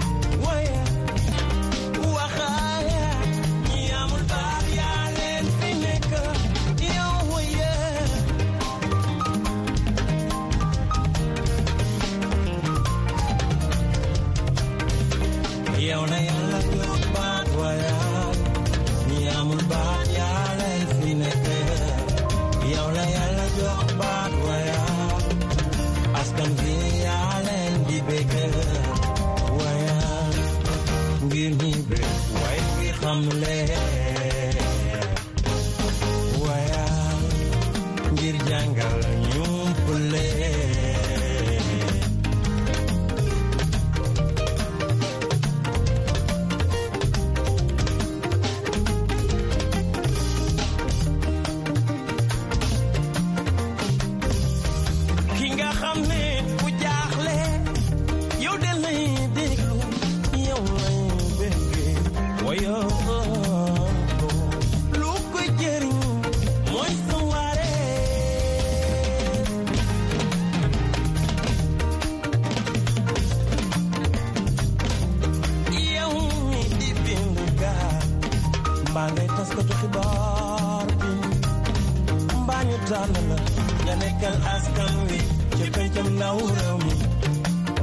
nekkal 84.23 84.39
askan 84.55 84.95
wi 85.11 85.19
ci 85.59 85.65
pencam 85.75 86.09
ndaw 86.17 86.39
mi. 86.85 86.95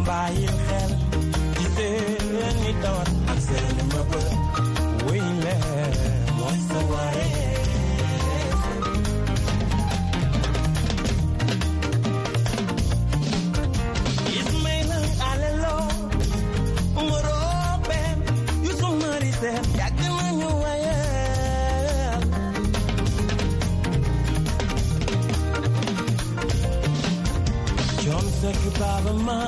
Bàyyil 0.08 0.56
xel 0.68 0.92
ci 1.58 1.66
seeni 1.76 2.72
tawat 2.84 3.10
ak 3.32 3.40
seeni 3.48 3.84
mëbët 3.92 4.30
wuy 5.04 5.22
leen 5.44 5.94
mooy 6.38 6.60
Kalma, 29.10 29.42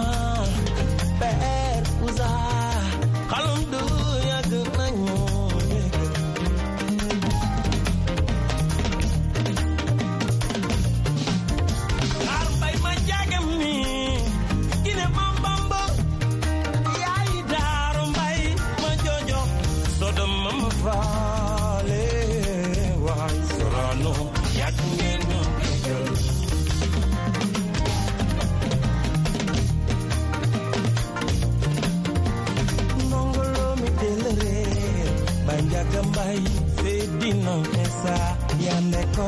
per 1.19 1.83
uzar 2.01 2.60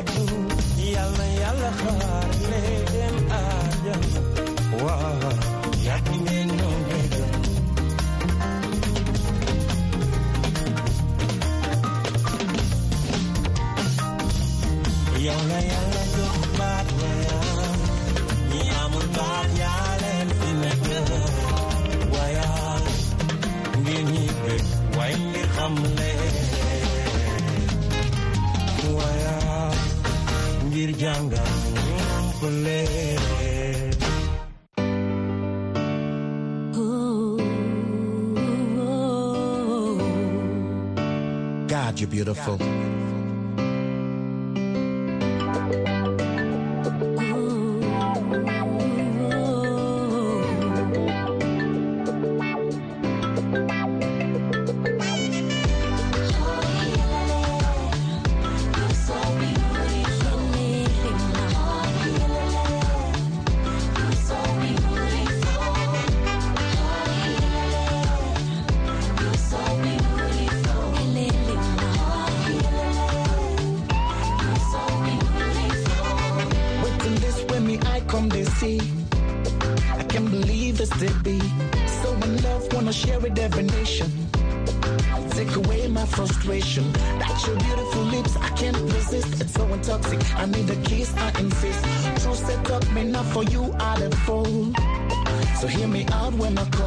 trouble. 0.05 0.42
God, 41.67 41.99
you're 41.99 42.09
beautiful. 42.09 42.57
God. 42.57 43.12
Intoxic. 89.83 90.35
I 90.35 90.45
need 90.45 90.69
a 90.69 90.75
kiss, 90.87 91.13
I 91.17 91.29
insist. 91.39 91.83
True 92.23 92.35
set 92.35 92.71
up 92.71 92.89
me 92.91 93.03
not 93.03 93.25
for 93.25 93.43
you, 93.43 93.73
I 93.79 93.99
the 93.99 94.15
fool. 94.17 94.73
So 95.59 95.67
hear 95.67 95.87
me 95.87 96.05
out 96.11 96.33
when 96.33 96.57
I 96.57 96.65
call. 96.69 96.82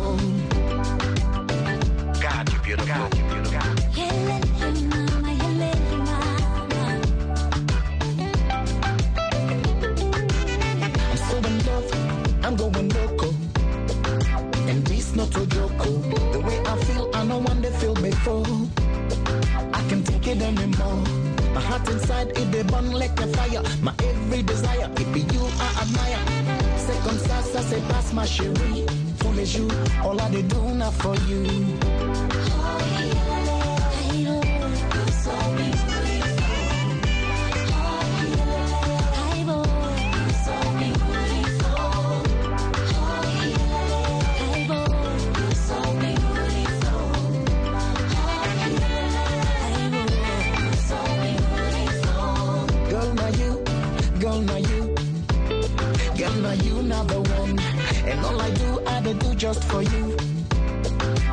comme 27.17 27.29
ça, 27.29 27.43
ça 27.43 27.63
se 27.63 27.81
passe 27.93 28.13
ma 28.13 28.27
chérie. 28.27 28.85
Tous 29.19 29.33
les 29.33 29.47
jours, 29.47 29.71
all 30.05 30.19
I 30.21 30.43
do 30.43 30.75
now 30.75 30.91
for 30.91 31.15
you. 31.29 31.45
All 58.27 58.41
I 58.41 58.51
do, 58.51 58.81
I 58.87 59.01
dey 59.01 59.15
do 59.15 59.35
just 59.35 59.65
for 59.65 59.83
you. 59.83 60.17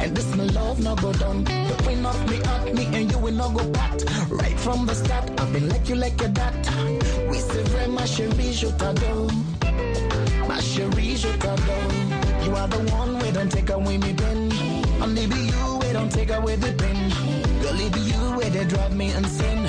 And 0.02 0.16
this 0.16 0.36
my 0.36 0.44
love 0.46 0.80
no 0.84 0.96
go 0.96 1.12
down. 1.14 1.44
The 1.44 1.76
queen 1.84 2.06
of 2.06 2.30
me 2.30 2.38
at 2.44 2.74
me 2.76 2.86
and 2.98 3.12
you 3.12 3.18
will 3.18 3.34
not 3.34 3.54
go 3.56 3.66
back. 3.72 3.94
Right 4.30 4.60
from 4.60 4.86
the 4.86 4.96
start, 4.96 5.30
I've 5.40 5.52
been 5.54 5.70
like 5.70 5.88
you 5.90 5.96
like 5.96 6.20
your 6.20 6.30
dad. 6.30 6.54
We 7.30 7.38
say 7.40 7.64
very 7.64 7.88
ma 7.92 8.02
chérie, 8.06 8.54
je 8.54 8.68
t'adore. 8.80 9.32
Ma 10.48 10.58
chérie, 10.60 11.16
je 11.18 11.30
t'adore. 11.40 12.46
You 12.46 12.56
are 12.56 12.68
the 12.68 12.82
one 12.92 13.20
we 13.20 13.32
don't 13.32 13.52
take 13.52 13.70
away 13.70 13.98
me 13.98 14.14
pen. 14.14 14.52
Only 15.02 15.26
be 15.28 15.40
you 15.54 15.78
we 15.82 15.94
don't 15.94 16.12
take 16.12 16.32
away 16.32 16.56
the 16.58 16.74
pen. 16.74 16.98
Girl, 17.62 17.80
it 17.80 17.94
be 17.94 18.02
you 18.02 18.22
where 18.38 18.50
they 18.50 18.66
drive 18.66 18.96
me 18.96 19.12
insane. 19.14 19.64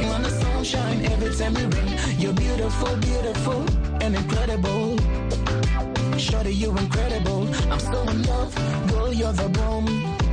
You 0.00 0.06
want 0.06 0.22
the 0.24 0.30
sunshine 0.30 1.04
every 1.06 1.34
time 1.34 1.56
you 1.56 1.66
rain. 1.68 1.98
You're 2.18 2.32
beautiful, 2.32 2.96
beautiful, 2.96 3.64
and 4.00 4.14
incredible. 4.16 4.96
Shorty, 6.18 6.54
you're 6.54 6.76
incredible. 6.78 7.48
I'm 7.72 7.80
so 7.80 8.02
in 8.08 8.22
love. 8.22 8.54
Girl, 8.88 9.12
you're 9.12 9.32
the 9.32 9.48
bomb. 9.48 10.23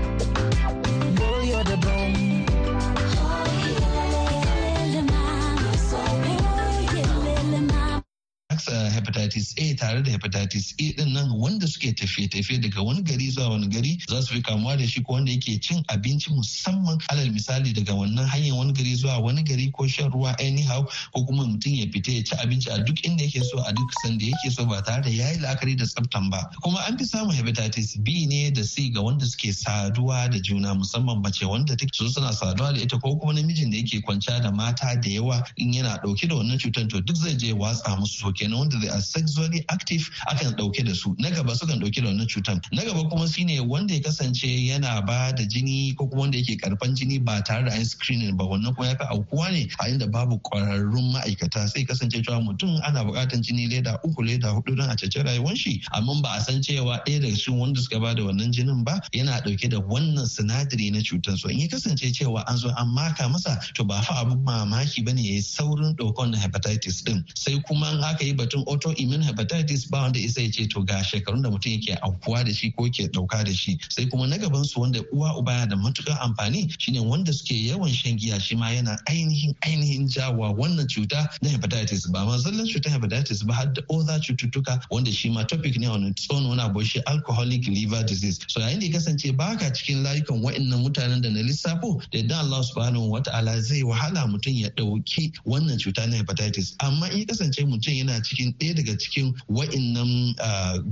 Asa 8.62 8.90
hepatitis 8.94 9.54
A 9.58 9.74
tare 9.76 10.02
da 10.04 10.12
hepatitis 10.12 10.74
A 10.80 10.94
ɗin 10.94 11.14
nan 11.14 11.32
wanda 11.32 11.66
suke 11.68 11.94
tafiye-tafiye 11.96 12.62
daga 12.62 12.82
wani 12.84 13.02
gari 13.02 13.30
zuwa 13.32 13.50
wani 13.50 13.68
gari 13.68 13.98
za 14.10 14.22
su 14.22 14.34
fi 14.36 14.42
kamuwa 14.42 14.78
da 14.78 14.86
shi 14.88 15.02
ko 15.02 15.14
wanda 15.14 15.32
yake 15.32 15.60
cin 15.60 15.84
abinci 15.88 16.30
musamman 16.30 17.00
alal 17.10 17.32
misali 17.32 17.74
daga 17.74 17.94
wannan 17.94 18.28
hanyar 18.28 18.54
wani 18.58 18.74
gari 18.74 18.96
zuwa 18.96 19.18
wani 19.18 19.42
gari 19.44 19.72
ko 19.72 19.88
shan 19.88 20.12
ruwa 20.12 20.38
anyhow 20.40 20.86
ko 21.14 21.24
kuma 21.26 21.44
mutum 21.44 21.74
ya 21.74 21.88
fita 21.92 22.12
ya 22.12 22.24
ci 22.24 22.36
abinci 22.36 22.70
a 22.70 22.78
duk 22.84 23.02
inda 23.06 23.24
yake 23.24 23.42
so 23.44 23.58
a 23.66 23.74
duk 23.74 23.92
sanda 24.04 24.26
yake 24.26 24.52
so 24.52 24.66
ba 24.66 24.82
tare 24.84 25.02
da 25.02 25.10
yayi 25.10 25.40
la'akari 25.40 25.76
da 25.76 25.86
tsaftan 25.86 26.30
ba. 26.30 26.50
Kuma 26.62 26.86
an 26.88 26.98
fi 27.00 27.06
samun 27.06 27.34
hepatitis 27.36 27.98
B 28.04 28.28
ne 28.28 28.52
da 28.52 28.62
C 28.64 28.90
ga 28.92 29.02
wanda 29.02 29.26
suke 29.26 29.50
saduwa 29.54 30.30
da 30.32 30.38
juna 30.40 30.76
musamman 30.76 31.22
mace 31.24 31.42
wanda 31.46 31.76
take 31.76 31.90
so 31.96 32.08
suna 32.08 32.30
saduwa 32.32 32.74
da 32.76 32.82
ita 32.82 33.00
ko 33.00 33.16
kuma 33.18 33.34
namijin 33.34 33.72
da 33.72 33.78
yake 33.78 34.02
kwanciya 34.06 34.42
da 34.44 34.52
mata 34.52 34.96
da 35.02 35.10
yawa 35.10 35.44
in 35.58 35.74
yana 35.74 35.98
ɗauke 36.04 36.28
da 36.30 36.36
wannan 36.36 36.60
cutar 36.60 36.88
to 36.88 37.02
duk 37.02 37.16
zai 37.18 37.34
je 37.34 37.54
watsa 37.54 37.98
musu 37.98 38.20
so 38.22 38.32
kenan 38.52 38.60
wanda 38.60 38.78
they 38.80 38.90
are 38.90 39.02
sexually 39.02 39.64
active 39.70 40.10
akan 40.28 40.54
ɗauke 40.56 40.86
da 40.86 40.94
su. 40.94 41.16
Na 41.20 41.30
gaba 41.30 41.54
sukan 41.56 41.80
ɗauke 41.80 42.02
da 42.02 42.08
wannan 42.10 42.28
cutar 42.28 42.60
na 42.72 42.84
gaba 42.84 43.08
kuma 43.10 43.28
shine 43.28 43.60
wanda 43.68 43.94
ya 43.94 44.02
kasance 44.02 44.44
yana 44.46 45.06
ba 45.06 45.32
da 45.36 45.44
jini 45.44 45.96
ko 45.96 46.08
kuma 46.08 46.22
wanda 46.22 46.38
yake 46.38 46.58
karfan 46.60 46.96
jini 46.96 47.24
ba 47.24 47.42
tare 47.46 47.64
da 47.66 47.72
an 47.72 47.86
screening 47.86 48.36
ba. 48.38 48.44
Wannan 48.46 48.76
kuma 48.76 48.88
ya 48.90 48.96
fi 48.96 49.06
aukuwa 49.06 49.52
ne 49.52 49.68
a 49.80 49.88
inda 49.90 50.08
babu 50.12 50.40
kwararrun 50.40 51.14
ma'aikata. 51.14 51.68
Sai 51.70 51.84
kasance 51.86 52.22
cewa 52.24 52.42
mutum 52.44 52.80
ana 52.84 53.04
buƙatar 53.04 53.42
jini 53.42 53.70
leda 53.70 54.00
uku 54.04 54.22
leda 54.24 54.48
huɗu 54.50 54.76
don 54.78 54.90
a 54.90 54.96
cece 54.96 55.24
rayuwar 55.24 55.56
shi 55.56 55.82
amma 55.94 56.22
ba 56.22 56.36
a 56.38 56.42
san 56.42 56.62
cewa 56.62 57.02
ɗaya 57.06 57.22
daga 57.22 57.36
cikin 57.36 57.58
wanda 57.60 57.82
suka 57.82 58.00
ba 58.00 58.14
da 58.16 58.24
wannan 58.24 58.52
jinin 58.52 58.84
ba 58.84 59.00
yana 59.14 59.42
ɗauke 59.44 59.70
da 59.70 59.78
wannan 59.80 60.26
sinadari 60.28 60.92
na 60.92 61.00
cutar. 61.00 61.38
So 61.38 61.50
in 61.50 61.60
ya 61.60 61.68
kasance 61.68 62.02
cewa 62.14 62.44
an 62.48 62.58
zo 62.58 62.70
an 62.78 62.88
maka 62.94 63.24
masa 63.24 63.60
to 63.74 63.84
ba 63.84 64.02
fa 64.02 64.26
abun 64.26 64.44
mamaki 64.44 65.06
ba 65.06 65.14
ne 65.14 65.22
ya 65.22 65.34
yi 65.36 65.42
saurin 65.42 65.96
ɗaukar 65.96 66.30
na 66.32 66.38
hepatitis 66.38 67.04
din 67.04 67.24
sai 67.36 67.60
kuma 67.68 67.92
in 67.92 68.04
aka 68.04 68.26
yi 68.26 68.34
batun 68.42 68.64
autoimmune 68.68 69.24
hepatitis 69.26 69.90
ba 69.90 70.02
wanda 70.02 70.20
isa 70.20 70.42
ya 70.42 70.50
ce 70.52 70.68
to 70.68 70.82
ga 70.84 71.04
shekarun 71.04 71.42
da 71.44 71.50
mutum 71.50 71.72
yake 71.72 71.96
aukuwa 72.02 72.44
da 72.46 72.54
shi 72.54 72.72
ko 72.72 72.84
ke 72.90 73.08
ɗauka 73.08 73.46
da 73.46 73.54
shi. 73.54 73.78
Sai 73.90 74.06
kuma 74.06 74.28
na 74.28 74.38
gaban 74.38 74.64
su 74.66 74.80
wanda 74.82 75.00
uwa 75.14 75.38
uba 75.38 75.52
yana 75.54 75.70
da 75.70 75.76
matuƙar 75.76 76.18
amfani 76.22 76.70
shine 76.80 77.00
wanda 77.00 77.32
suke 77.34 77.52
yawan 77.54 77.90
shan 77.94 78.18
giya 78.18 78.40
shi 78.40 78.56
ma 78.56 78.70
yana 78.72 78.98
ainihin 79.08 79.56
ainihin 79.62 80.08
jawa 80.08 80.54
wannan 80.56 80.88
cuta 80.88 81.30
na 81.42 81.50
hepatitis 81.50 82.12
ba. 82.12 82.26
Ma 82.26 82.38
zallan 82.38 82.66
cutar 82.68 82.92
hepatitis 82.92 83.46
ba 83.46 83.54
har 83.54 83.66
da 83.74 83.82
other 83.90 84.20
cututtuka 84.20 84.82
wanda 84.90 85.12
shi 85.12 85.30
ma 85.30 85.44
topic 85.44 85.78
ne 85.78 85.88
wani 85.88 86.14
tsono 86.14 86.50
wani 86.50 86.62
abu 86.62 86.84
shi 86.84 87.02
alcoholic 87.08 87.68
liver 87.68 88.04
disease. 88.04 88.40
So 88.48 88.60
yayin 88.60 88.80
da 88.80 88.88
kasance 88.98 89.32
baka 89.38 89.72
cikin 89.72 90.04
layukan 90.04 90.42
wa'annan 90.42 90.82
mutanen 90.84 91.22
da 91.22 91.30
na 91.30 91.42
lissafo 91.42 92.02
da 92.12 92.18
yadda 92.20 92.40
Allah 92.40 92.64
subhanahu 92.64 93.10
wa 93.10 93.20
ta'ala 93.20 93.62
zai 93.62 93.84
wahala 93.84 94.28
mutum 94.28 94.54
ya 94.56 94.70
ɗauki 94.70 95.32
wannan 95.46 95.78
cuta 95.80 96.08
na 96.08 96.18
hepatitis. 96.18 96.76
Amma 96.80 97.08
in 97.10 97.26
kasance 97.26 97.60
mutum 97.66 97.94
yana 97.94 98.20
cikin 98.32 98.54
ɗaya 98.60 98.76
daga 98.76 98.96
cikin 98.98 99.34
wa'innan 99.50 100.36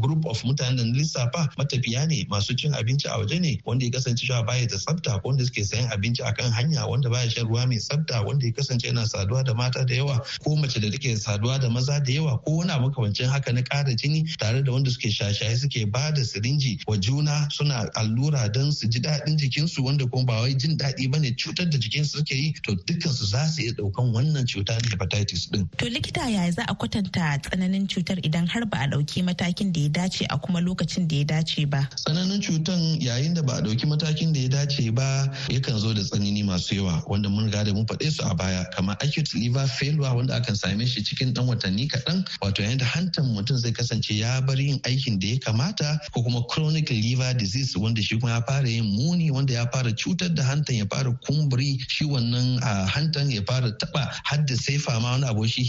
group 0.01 0.25
of 0.25 0.43
mutanen 0.43 0.77
da 0.77 0.83
lissafa 0.83 1.49
matafiya 1.57 2.07
ne 2.07 2.25
masu 2.29 2.55
cin 2.55 2.73
abinci 2.73 3.07
a 3.07 3.17
waje 3.17 3.39
ne 3.39 3.59
wanda 3.65 3.85
ya 3.85 3.91
kasance 3.91 4.25
cewa 4.27 4.45
baya 4.45 4.67
da 4.67 4.75
tsafta 4.77 5.19
ko 5.21 5.29
wanda 5.29 5.45
suke 5.45 5.63
sayan 5.63 5.87
abinci 5.91 6.21
akan 6.23 6.51
hanya 6.51 6.85
wanda 6.87 7.09
baya 7.09 7.29
shan 7.29 7.47
ruwa 7.47 7.67
mai 7.67 7.77
tsafta 7.77 8.21
wanda 8.25 8.45
ya 8.45 8.51
kasance 8.51 8.87
yana 8.87 9.07
saduwa 9.07 9.43
da 9.43 9.53
mata 9.53 9.85
da 9.85 9.95
yawa 9.95 10.19
ko 10.43 10.55
mace 10.55 10.79
da 10.79 10.89
take 10.91 11.15
saduwa 11.17 11.59
da 11.61 11.69
maza 11.69 11.99
da 11.99 12.11
yawa 12.13 12.37
ko 12.43 12.57
wani 12.57 12.71
abu 12.71 12.91
kamancin 12.91 13.29
haka 13.29 13.51
na 13.53 13.61
ƙara 13.61 13.95
jini 13.95 14.25
tare 14.37 14.61
da 14.63 14.71
wanda 14.71 14.91
suke 14.91 15.09
shashaye 15.11 15.55
suke 15.57 15.85
ba 15.91 16.11
da 16.11 16.21
sirinji 16.25 16.79
wa 16.87 16.97
juna 16.97 17.47
suna 17.51 17.89
allura 17.95 18.49
don 18.51 18.71
su 18.71 18.87
ji 18.87 18.99
daɗin 18.99 19.37
jikinsu 19.37 19.83
wanda 19.83 20.05
kuma 20.07 20.25
ba 20.25 20.41
wai 20.41 20.53
jin 20.53 20.77
daɗi 20.77 21.11
ba 21.11 21.19
ne 21.19 21.31
cutar 21.31 21.69
da 21.69 21.77
jikinsu 21.77 22.17
suke 22.17 22.31
yi 22.35 22.53
to 22.63 22.75
dukkansu 22.75 23.25
za 23.25 23.45
su 23.47 23.61
iya 23.61 23.71
ɗaukan 23.73 24.13
wannan 24.13 24.45
cuta 24.47 24.73
na 24.73 24.89
hepatitis 24.89 25.51
din. 25.51 25.67
To 25.77 25.85
likita 25.85 26.29
yaya 26.29 26.51
za 26.51 26.63
a 26.67 26.75
kwatanta 26.75 27.28
tsananin 27.37 27.87
cutar 27.87 28.17
idan 28.25 28.47
har 28.47 28.65
ba 28.65 28.77
a 28.81 28.87
ɗauki 28.87 29.23
matakin 29.23 29.71
da 29.71 29.79
ya 29.81 29.89
dace 29.89 30.25
a 30.29 30.37
kuma 30.39 30.59
lokacin 30.59 31.07
da 31.07 31.15
ya 31.17 31.23
dace 31.25 31.65
ba? 31.69 31.87
Tsananin 31.95 32.41
cutan 32.41 32.97
yayin 33.01 33.33
da 33.35 33.41
ba 33.41 33.53
a 33.57 33.61
ɗauki 33.61 33.85
matakin 33.87 34.33
da 34.33 34.39
ya 34.39 34.49
dace 34.49 34.89
ba 34.91 35.27
yakan 35.49 35.77
zo 35.79 35.93
da 35.93 36.01
tsanani 36.01 36.43
masu 36.43 36.75
yawa 36.75 37.03
wanda 37.07 37.29
mun 37.29 37.45
riga 37.45 37.63
da 37.63 37.73
mun 37.73 37.85
faɗe 37.85 38.11
su 38.11 38.23
a 38.25 38.33
baya 38.33 38.65
kamar 38.75 38.97
acute 39.01 39.33
liver 39.35 39.67
failure 39.67 40.15
wanda 40.15 40.35
akan 40.35 40.55
same 40.55 40.85
shi 40.85 41.03
cikin 41.03 41.33
ɗan 41.33 41.45
watanni 41.47 41.87
kaɗan 41.87 42.25
wato 42.41 42.63
yayin 42.63 42.77
da 42.77 42.85
hantan 42.85 43.25
mutum 43.35 43.57
zai 43.57 43.71
kasance 43.71 44.09
ya 44.15 44.41
bar 44.41 44.57
yin 44.59 44.79
aikin 44.83 45.19
da 45.19 45.27
ya 45.27 45.37
kamata 45.39 45.99
ko 46.13 46.23
kuma 46.23 46.41
chronic 46.49 46.89
liver 46.89 47.33
disease 47.33 47.75
wanda 47.77 48.01
shi 48.01 48.19
kuma 48.19 48.31
ya 48.33 48.41
fara 48.47 48.67
yin 48.69 48.85
muni 48.85 49.31
wanda 49.31 49.53
ya 49.53 49.65
fara 49.71 49.91
cutar 49.91 50.33
da 50.35 50.43
hantan 50.43 50.75
ya 50.77 50.85
fara 50.89 51.11
kumburi 51.27 51.77
shi 51.87 52.05
wannan 52.05 52.59
hantan 52.87 53.29
ya 53.31 53.41
fara 53.47 53.71
taba 53.77 54.09
hadda 54.23 54.55
sefa 54.55 54.99
ma 55.01 55.11
wani 55.11 55.25
abu 55.25 55.47
shi 55.47 55.63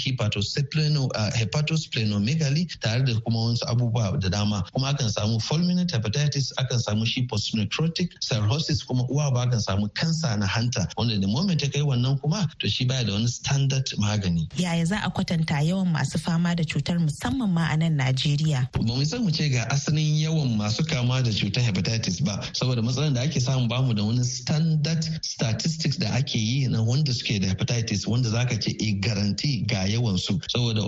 hepatosplenomegaly 1.51 2.67
tare 2.81 3.03
da 3.03 3.15
kuma 3.21 3.39
wasu 3.45 3.65
abubuwa 3.69 4.19
da 4.21 4.29
dama. 4.29 4.65
Kuma 4.73 4.89
akan 4.89 5.09
samu 5.11 5.41
fulminant 5.41 5.91
hepatitis 5.93 6.53
akan 6.59 6.79
samu 6.79 7.07
shi 7.07 7.23
postnecrotic 7.27 8.11
cirrhosis 8.21 8.83
kuma 8.87 9.05
uwa 9.09 9.31
ba 9.33 9.43
akan 9.47 9.61
samu 9.61 9.89
kansa 9.95 10.37
na 10.39 10.47
hanta. 10.47 10.89
Wanda 10.97 11.19
da 11.19 11.27
moment 11.27 11.63
ya 11.63 11.69
kai 11.69 11.81
wannan 11.83 12.21
kuma 12.21 12.49
to 12.59 12.69
shi 12.69 12.85
baya 12.85 13.05
da 13.05 13.13
wani 13.13 13.27
standard 13.29 13.87
magani. 13.99 14.49
Yaya 14.57 14.85
za 14.87 14.97
a 15.05 15.11
kwatanta 15.11 15.63
yawan 15.63 15.89
masu 15.93 16.19
fama 16.19 16.55
da 16.55 16.63
cutar 16.65 16.99
musamman 16.99 17.49
ma 17.51 17.69
a 17.71 17.77
nan 17.77 17.97
Najeriya? 17.99 18.69
Ba 18.73 18.83
mu 18.83 19.05
san 19.05 19.23
mu 19.25 19.31
ce 19.31 19.49
ga 19.49 19.67
asalin 19.71 20.17
yawan 20.19 20.57
masu 20.57 20.85
kama 20.87 21.23
da 21.23 21.31
cutar 21.31 21.63
hepatitis 21.63 22.21
ba 22.25 22.41
saboda 22.53 22.83
matsalar 22.83 23.15
da 23.15 23.21
ake 23.23 23.41
samu 23.41 23.69
ba 23.69 23.83
mu 23.83 23.93
da 23.95 24.03
wani 24.05 24.25
standard 24.25 25.05
statistics 25.23 25.97
da 25.97 26.09
ake 26.15 26.39
yi 26.39 26.69
na 26.69 26.83
wanda 26.83 27.13
suke 27.13 27.41
da 27.41 27.49
hepatitis 27.49 28.07
wanda 28.07 28.29
zaka 28.31 28.57
ce 28.61 28.71
e 28.81 28.93
garanti 29.01 29.65
ga 29.67 29.85
yawan 29.87 30.19
su 30.19 30.39
saboda 30.49 30.83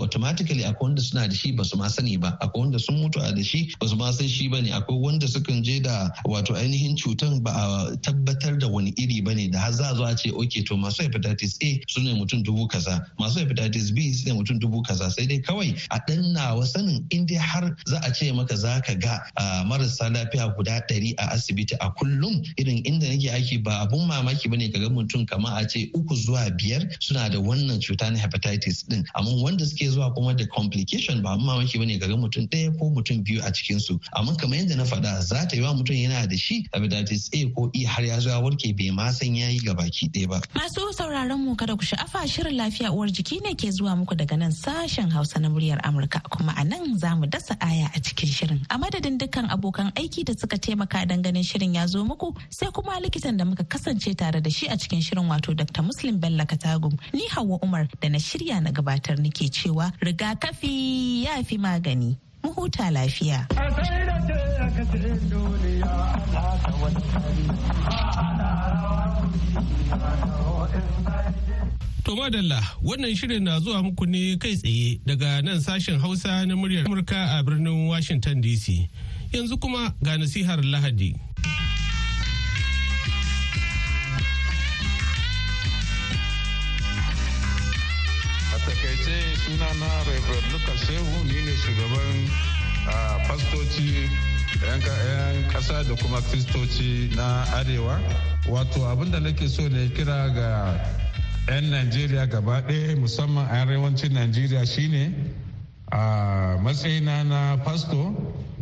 automatically 0.53 0.63
akwai 0.63 0.83
wanda 0.83 1.01
suna 1.01 1.27
da 1.27 1.33
shi 1.35 1.51
ba 1.51 1.63
su 1.63 1.77
ma 1.77 1.87
sani 1.87 2.17
ba. 2.17 2.37
Akwai 2.41 2.61
wanda 2.63 2.79
sun 2.79 2.95
mutu 2.97 3.19
a 3.21 3.31
da 3.33 3.41
shi 3.43 3.73
ba 3.79 3.87
su 3.87 3.95
ma 3.95 4.11
san 4.11 4.27
shi 4.27 4.47
ba 4.47 4.61
ne 4.61 4.69
akwai 4.71 4.99
wanda 4.99 5.27
sukan 5.27 5.63
je 5.63 5.79
da 5.79 6.09
wato 6.25 6.53
ainihin 6.55 6.95
cutan 6.97 7.41
ba 7.43 7.51
a 7.51 7.97
tabbatar 7.97 8.59
da 8.59 8.67
wani 8.67 8.93
iri 8.97 9.21
ba 9.21 9.33
ne 9.33 9.47
da 9.49 9.59
har 9.59 9.71
za 9.71 9.89
a 9.91 9.95
zo 9.95 10.03
a 10.03 10.15
ce 10.15 10.31
okay 10.31 10.63
to 10.63 10.75
masu 10.75 11.03
hepatitis 11.03 11.57
A 11.61 11.79
su 11.87 12.01
ne 12.01 12.13
mutum 12.13 12.43
dubu 12.43 12.67
kaza. 12.67 13.05
Masu 13.19 13.39
hepatitis 13.39 13.91
B 13.93 14.13
su 14.13 14.27
ne 14.29 14.33
mutum 14.39 14.59
dubu 14.59 14.81
kaza. 14.83 15.09
Sai 15.11 15.25
dai 15.25 15.39
kawai 15.39 15.73
a 15.91 15.99
dannawa 16.07 16.65
sanin 16.65 17.05
in 17.11 17.25
dai 17.25 17.35
har 17.37 17.75
za 17.87 17.99
a 18.03 18.11
ce 18.13 18.31
maka 18.31 18.55
za 18.55 18.81
ka 18.81 18.93
ga 18.95 19.19
marasa 19.65 20.09
lafiya 20.09 20.53
guda 20.55 20.81
ɗari 20.89 21.13
a 21.17 21.31
asibiti 21.33 21.75
a 21.79 21.89
kullum. 21.91 22.43
Irin 22.57 22.83
inda 22.85 23.07
nake 23.07 23.29
aiki 23.31 23.63
ba 23.63 23.81
abun 23.87 24.07
mamaki 24.07 24.49
ba 24.49 24.57
ne 24.57 24.69
ka 24.69 24.79
ga 24.79 24.89
mutum 24.89 25.25
kamar 25.25 25.61
a 25.63 25.67
ce 25.67 25.89
uku 25.95 26.15
zuwa 26.15 26.49
biyar 26.57 26.83
suna 26.99 27.29
da 27.29 27.39
wannan 27.39 27.79
cuta 27.81 28.09
na 28.11 28.17
hepatitis 28.19 28.83
din 28.87 29.03
amma 29.15 29.31
wanda 29.43 29.65
suke 29.65 29.89
zuwa 29.89 30.13
kuma 30.13 30.33
da 30.33 30.42
complication 30.47 31.21
ba 31.21 31.29
abun 31.35 31.45
mamaki 31.45 31.77
ba 31.79 31.85
ne 31.85 31.97
ga 31.97 32.07
mutum 32.07 32.47
ɗaya 32.47 32.77
ko 32.79 32.89
mutum 32.89 33.23
biyu 33.23 33.41
a 33.43 33.51
cikin 33.51 33.79
su 33.79 33.99
amma 34.15 34.35
kamar 34.35 34.57
yadda 34.59 34.75
na 34.77 34.83
faɗa 34.83 35.21
za 35.21 35.45
ta 35.47 35.55
yi 35.55 35.61
wa 35.61 35.73
mutum 35.73 35.95
yana 35.95 36.27
da 36.27 36.35
shi 36.37 36.65
hepatitis 36.73 37.29
A 37.33 37.49
ko 37.53 37.69
E 37.73 37.83
har 37.85 38.03
ya 38.03 38.19
zo 38.19 38.29
ya 38.29 38.39
warke 38.39 38.73
bai 38.77 38.89
ma 38.91 39.09
san 39.11 39.33
yayi 39.35 39.59
baki 39.63 40.09
ɗaya 40.11 40.27
ba. 40.29 40.41
Masu 40.55 40.93
sauraron 40.93 41.39
mu 41.39 41.55
kada 41.55 41.75
ku 41.75 41.83
sha'afa 41.85 42.27
shirin 42.27 42.55
lafiya 42.57 42.91
uwar 42.91 43.07
jiki 43.09 43.41
ne 43.41 43.55
ke 43.55 43.69
zuwa 43.71 43.95
muku 43.97 44.15
daga 44.15 44.37
nan 44.37 44.51
sashen 44.51 45.09
Hausa 45.11 45.39
na 45.39 45.49
muryar 45.49 45.79
Amurka 45.83 46.21
kuma 46.29 46.53
a 46.57 46.63
nan 46.63 46.97
za 46.97 47.15
mu 47.15 47.25
dasa 47.25 47.57
aya 47.61 47.89
a 47.95 47.99
cikin 47.99 48.29
shirin. 48.29 48.59
A 48.69 48.77
madadin 48.77 49.17
dukkan 49.17 49.49
abokan 49.49 49.91
aiki 49.95 50.23
da 50.25 50.33
suka 50.37 50.57
taimaka 50.57 51.07
dan 51.07 51.21
ganin 51.21 51.43
shirin 51.43 51.73
ya 51.75 51.87
zo 51.87 52.03
muku 52.05 52.35
sai 52.49 52.69
kuma 52.71 52.99
likitan 53.01 53.37
da 53.37 53.45
muka 53.45 53.63
kasance 53.63 54.13
tare 54.15 54.41
da 54.41 54.49
shi 54.49 54.67
a 54.67 54.75
cikin 54.77 55.01
shirin 55.01 55.27
wato 55.29 55.55
Dr. 55.55 55.81
Muslim 55.81 56.19
Bello 56.19 56.43
Katagum. 56.45 56.93
Ni 57.13 57.27
Hauwa 57.29 57.59
Umar 57.63 57.87
da 58.01 58.09
na 58.09 58.17
shirya 58.17 58.61
na 58.61 58.71
gabatar 58.71 59.17
nake 59.17 59.49
cewa 59.49 59.91
rigakafi 60.33 61.23
ya 61.23 61.43
fi 61.43 61.57
magani. 61.57 62.17
Mu 62.43 62.51
huta 62.53 62.91
lafiya. 62.91 63.47
To 72.03 72.15
madalla 72.15 72.63
wannan 72.83 73.15
shirin 73.15 73.43
na 73.43 73.59
zuwa 73.59 73.83
muku 73.83 74.05
ne 74.05 74.35
kai 74.37 74.55
tsaye 74.55 74.99
daga 75.05 75.41
nan 75.41 75.59
sashen 75.61 75.99
Hausa 75.99 76.45
na 76.45 76.55
muryar 76.55 76.85
Amurka 76.85 77.39
a 77.39 77.43
birnin 77.43 77.87
Washington 77.87 78.41
DC. 78.41 78.89
Yanzu 79.31 79.57
kuma 79.59 79.93
ga 80.03 80.17
nasihar 80.17 80.59
Lahadi. 80.63 81.15
Takaice 89.03 89.35
sunana 89.35 89.87
Reverend 90.07 90.51
Lucas 90.53 90.79
Sehu 90.87 91.23
ni 91.25 91.33
ne 91.43 91.51
shugaban 91.57 92.27
fastoci 93.27 94.07
'yan 94.63 95.49
kasa 95.51 95.83
da 95.83 95.95
kuma 95.95 96.21
kristoci 96.21 97.09
na 97.15 97.43
arewa. 97.53 97.99
Wato 98.49 98.87
abin 98.87 99.11
da 99.11 99.19
nake 99.19 99.47
so 99.49 99.67
ne 99.67 99.89
kira 99.89 100.29
ga 100.33 100.79
'yan 101.49 101.69
najeriya 101.69 102.27
gaba 102.29 102.61
ɗaya 102.61 102.95
musamman 102.95 103.45
a 103.51 103.61
arewacin 103.61 104.13
najeriya 104.13 104.65
shine 104.65 105.13
a 105.91 106.57
matsayina 106.63 107.23
na 107.23 107.57
fasto 107.63 108.15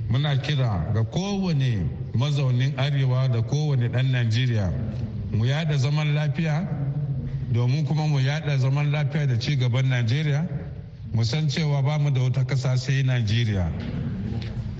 muna 0.09 0.35
kira 0.41 0.89
ga 0.93 1.03
kowane 1.03 1.85
mazaunin 2.15 2.73
arewa 2.77 3.27
da 3.29 3.41
kowane 3.41 3.89
ɗan 3.89 4.09
najeriya 4.11 4.73
mu 5.31 5.45
yada 5.45 5.77
zaman 5.77 6.15
lafiya 6.15 6.80
domin 7.51 7.85
kuma 7.85 8.07
mu 8.07 8.19
yada 8.19 8.57
zaman 8.57 8.91
lafiya 8.91 9.27
da 9.27 9.37
ci 9.39 9.55
gaban 9.57 9.87
najeriya 9.89 10.47
mu 11.13 11.23
san 11.23 11.47
cewa 11.49 11.81
ba 11.81 11.97
mu 11.99 12.09
da 12.11 12.21
wata 12.21 12.43
ƙasa 12.45 12.77
sai 12.77 13.03
najeriya. 13.03 13.69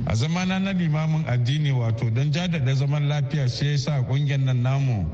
A 0.06 0.16
zamana 0.16 0.60
na 0.60 0.72
limamin 0.72 1.26
addini 1.28 1.72
wato 1.72 2.10
don 2.10 2.32
jadada 2.32 2.74
zaman 2.76 3.08
lafiya 3.08 3.48
sai 3.50 3.72
ya 3.72 3.78
sa 3.78 4.02
ƙungiyar 4.02 4.40
nan 4.40 4.62
namu 4.64 5.06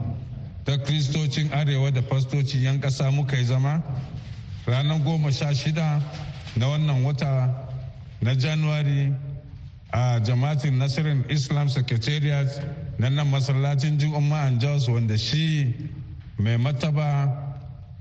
ta 0.63 0.77
kristocin 0.77 1.49
arewa 1.51 1.91
da 1.91 2.01
fastocin 2.01 2.61
yan 2.61 2.79
ƙasa 2.79 3.11
muka 3.11 3.35
yi 3.37 3.43
zama 3.45 3.81
ranar 4.65 4.99
goma 5.03 5.31
sha 5.31 5.53
shida 5.53 6.01
na 6.55 6.67
wannan 6.67 7.03
wata 7.03 7.53
na 8.21 8.35
januwari 8.35 9.13
a 9.91 10.19
jama'atin 10.19 10.77
nasirin 10.77 11.25
islam 11.29 11.67
secretariat 11.69 12.47
na 12.99 13.09
nan 13.09 13.27
masallacin 13.27 13.97
juma'an 13.97 14.59
jos 14.59 14.87
wanda 14.87 15.17
shi 15.17 15.73
mai 16.37 16.57
mataba 16.57 17.46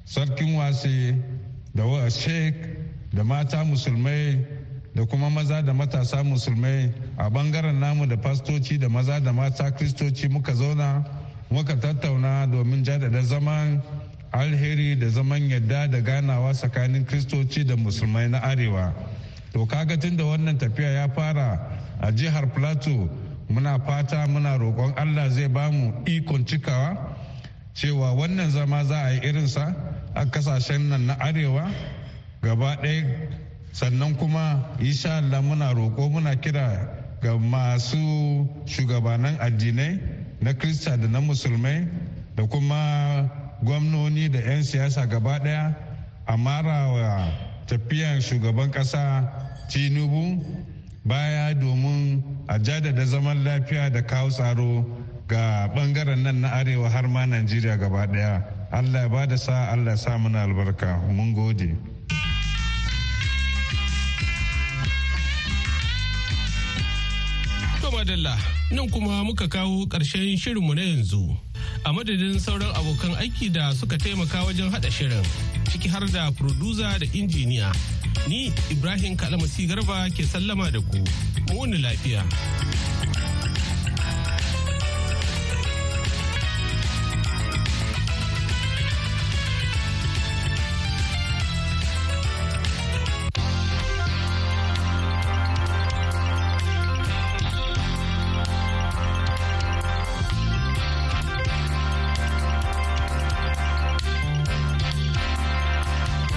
sarkin 0.07 0.55
wase 0.57 1.15
da 1.75 1.85
wa 1.85 2.09
sheik 2.11 2.55
da 3.13 3.25
mata 3.25 3.65
musulmai 3.65 4.47
da 4.95 5.05
kuma 5.05 5.29
maza 5.31 5.63
da 5.63 5.73
matasa 5.73 6.23
musulmai. 6.25 6.93
A 7.19 7.29
ɓangaren 7.31 7.79
namu 7.79 8.07
da 8.07 8.17
fastoci 8.17 8.79
da 8.79 8.89
maza 8.89 9.21
da 9.21 9.33
mata 9.33 9.71
kristoci 9.71 10.29
muka 10.29 10.53
zauna 10.55 11.05
muka 11.51 11.75
tattauna 11.77 12.47
domin 12.47 12.83
jadada 12.85 13.21
zaman 13.23 13.83
alheri 14.33 14.97
da 14.99 15.09
zaman 15.09 15.51
yadda 15.51 15.87
da 15.91 16.01
ganawa 16.01 16.53
tsakanin 16.55 17.05
kristoci 17.05 17.65
da 17.65 17.77
musulmai 17.77 18.29
na 18.31 18.41
arewa. 18.41 18.95
To 19.53 19.67
kaga 19.67 19.97
tun 19.99 20.17
da 20.17 20.25
wannan 20.25 20.57
tafiya 20.59 20.91
ya 20.91 21.09
fara 21.09 21.81
a 22.01 22.13
jihar 22.13 22.47
plateau 22.55 23.09
muna 23.49 23.79
fata 23.79 24.27
muna 24.27 24.57
roƙon 24.59 24.93
allah 24.97 25.31
zai 25.31 25.49
ba 25.49 25.71
mu 25.71 25.93
ikon 26.07 26.45
cikawa 26.45 26.97
cewa 27.75 28.13
wannan 28.15 28.51
zama 28.51 28.85
za 28.85 28.97
a 29.05 29.11
yi 29.13 29.21
irinsa 29.21 29.75
a 30.17 30.25
ƙasashen 30.27 30.89
nan 30.89 31.07
na 31.07 31.15
arewa 31.21 31.71
gaba 32.43 32.77
ɗaya. 32.83 33.05
Sannan 33.73 34.17
kuma 34.17 34.73
insha 34.81 35.19
Allah 35.21 35.43
muna 35.43 35.75
roƙo 35.77 36.09
muna 36.11 36.35
kira 36.41 36.89
ga 37.21 37.37
masu 37.39 38.49
shugabanan 38.65 39.37
addinai 39.39 40.01
na 40.41 40.53
krista 40.53 40.97
da 40.97 41.07
na 41.09 41.21
musulmai 41.21 41.87
da 42.35 42.47
kuma 42.47 43.29
gwamnoni 43.63 44.29
da 44.33 44.39
'yan 44.41 44.63
siyasa 44.65 45.07
gaba 45.09 45.39
ɗaya 45.41 45.75
a 46.27 46.37
marawa 46.37 47.29
tafiyan 47.67 48.21
shugaban 48.21 48.71
ƙasa 48.71 49.29
tinubu 49.69 50.41
baya 51.05 51.55
domin 51.55 52.23
a 52.49 52.59
jadada 52.59 53.05
zaman 53.07 53.45
lafiya 53.45 53.91
da 53.93 54.03
kawo 54.03 54.31
tsaro 54.31 54.85
ga 55.29 55.69
ɓangaren 55.75 56.23
nan 56.23 56.41
na 56.41 56.49
arewa 56.51 56.89
har 56.91 57.09
ma 57.09 57.27
najeriya 57.27 57.77
gaba 57.79 58.07
ɗaya 58.07 58.56
allah 58.73 59.03
ya 59.03 59.09
ba 59.09 59.27
da 59.27 59.37
sa 59.37 59.71
allah 59.73 59.91
ya 59.93 59.97
sa 59.97 60.19
mana 60.19 60.43
albarka. 60.43 60.99
Mun 61.09 61.35
gode. 61.35 61.77
Madalla 67.97 68.37
nan 68.71 68.91
kuma 68.91 69.25
muka 69.25 69.49
kawo 69.49 69.87
ƙarshen 69.89 70.37
shirinmu 70.39 70.75
na 70.75 70.83
yanzu. 70.83 71.37
A 71.85 71.93
madadin 71.93 72.39
sauran 72.39 72.69
abokan 72.75 73.15
aiki 73.17 73.51
da 73.53 73.73
suka 73.73 73.97
taimaka 73.97 74.45
wajen 74.45 74.71
haɗa 74.71 74.91
shirin 74.91 75.25
ciki 75.71 75.89
har 75.89 76.05
da 76.13 76.31
furduza 76.33 76.99
da 76.99 77.07
injiniya 77.07 77.73
ni 78.29 78.53
ibrahim 78.71 79.17
kalamasi 79.17 79.67
garba 79.67 80.11
ke 80.11 80.23
sallama 80.29 80.71
da 80.71 80.79
ku. 80.81 80.99
Muni 81.55 81.79
lafiya. 81.79 82.23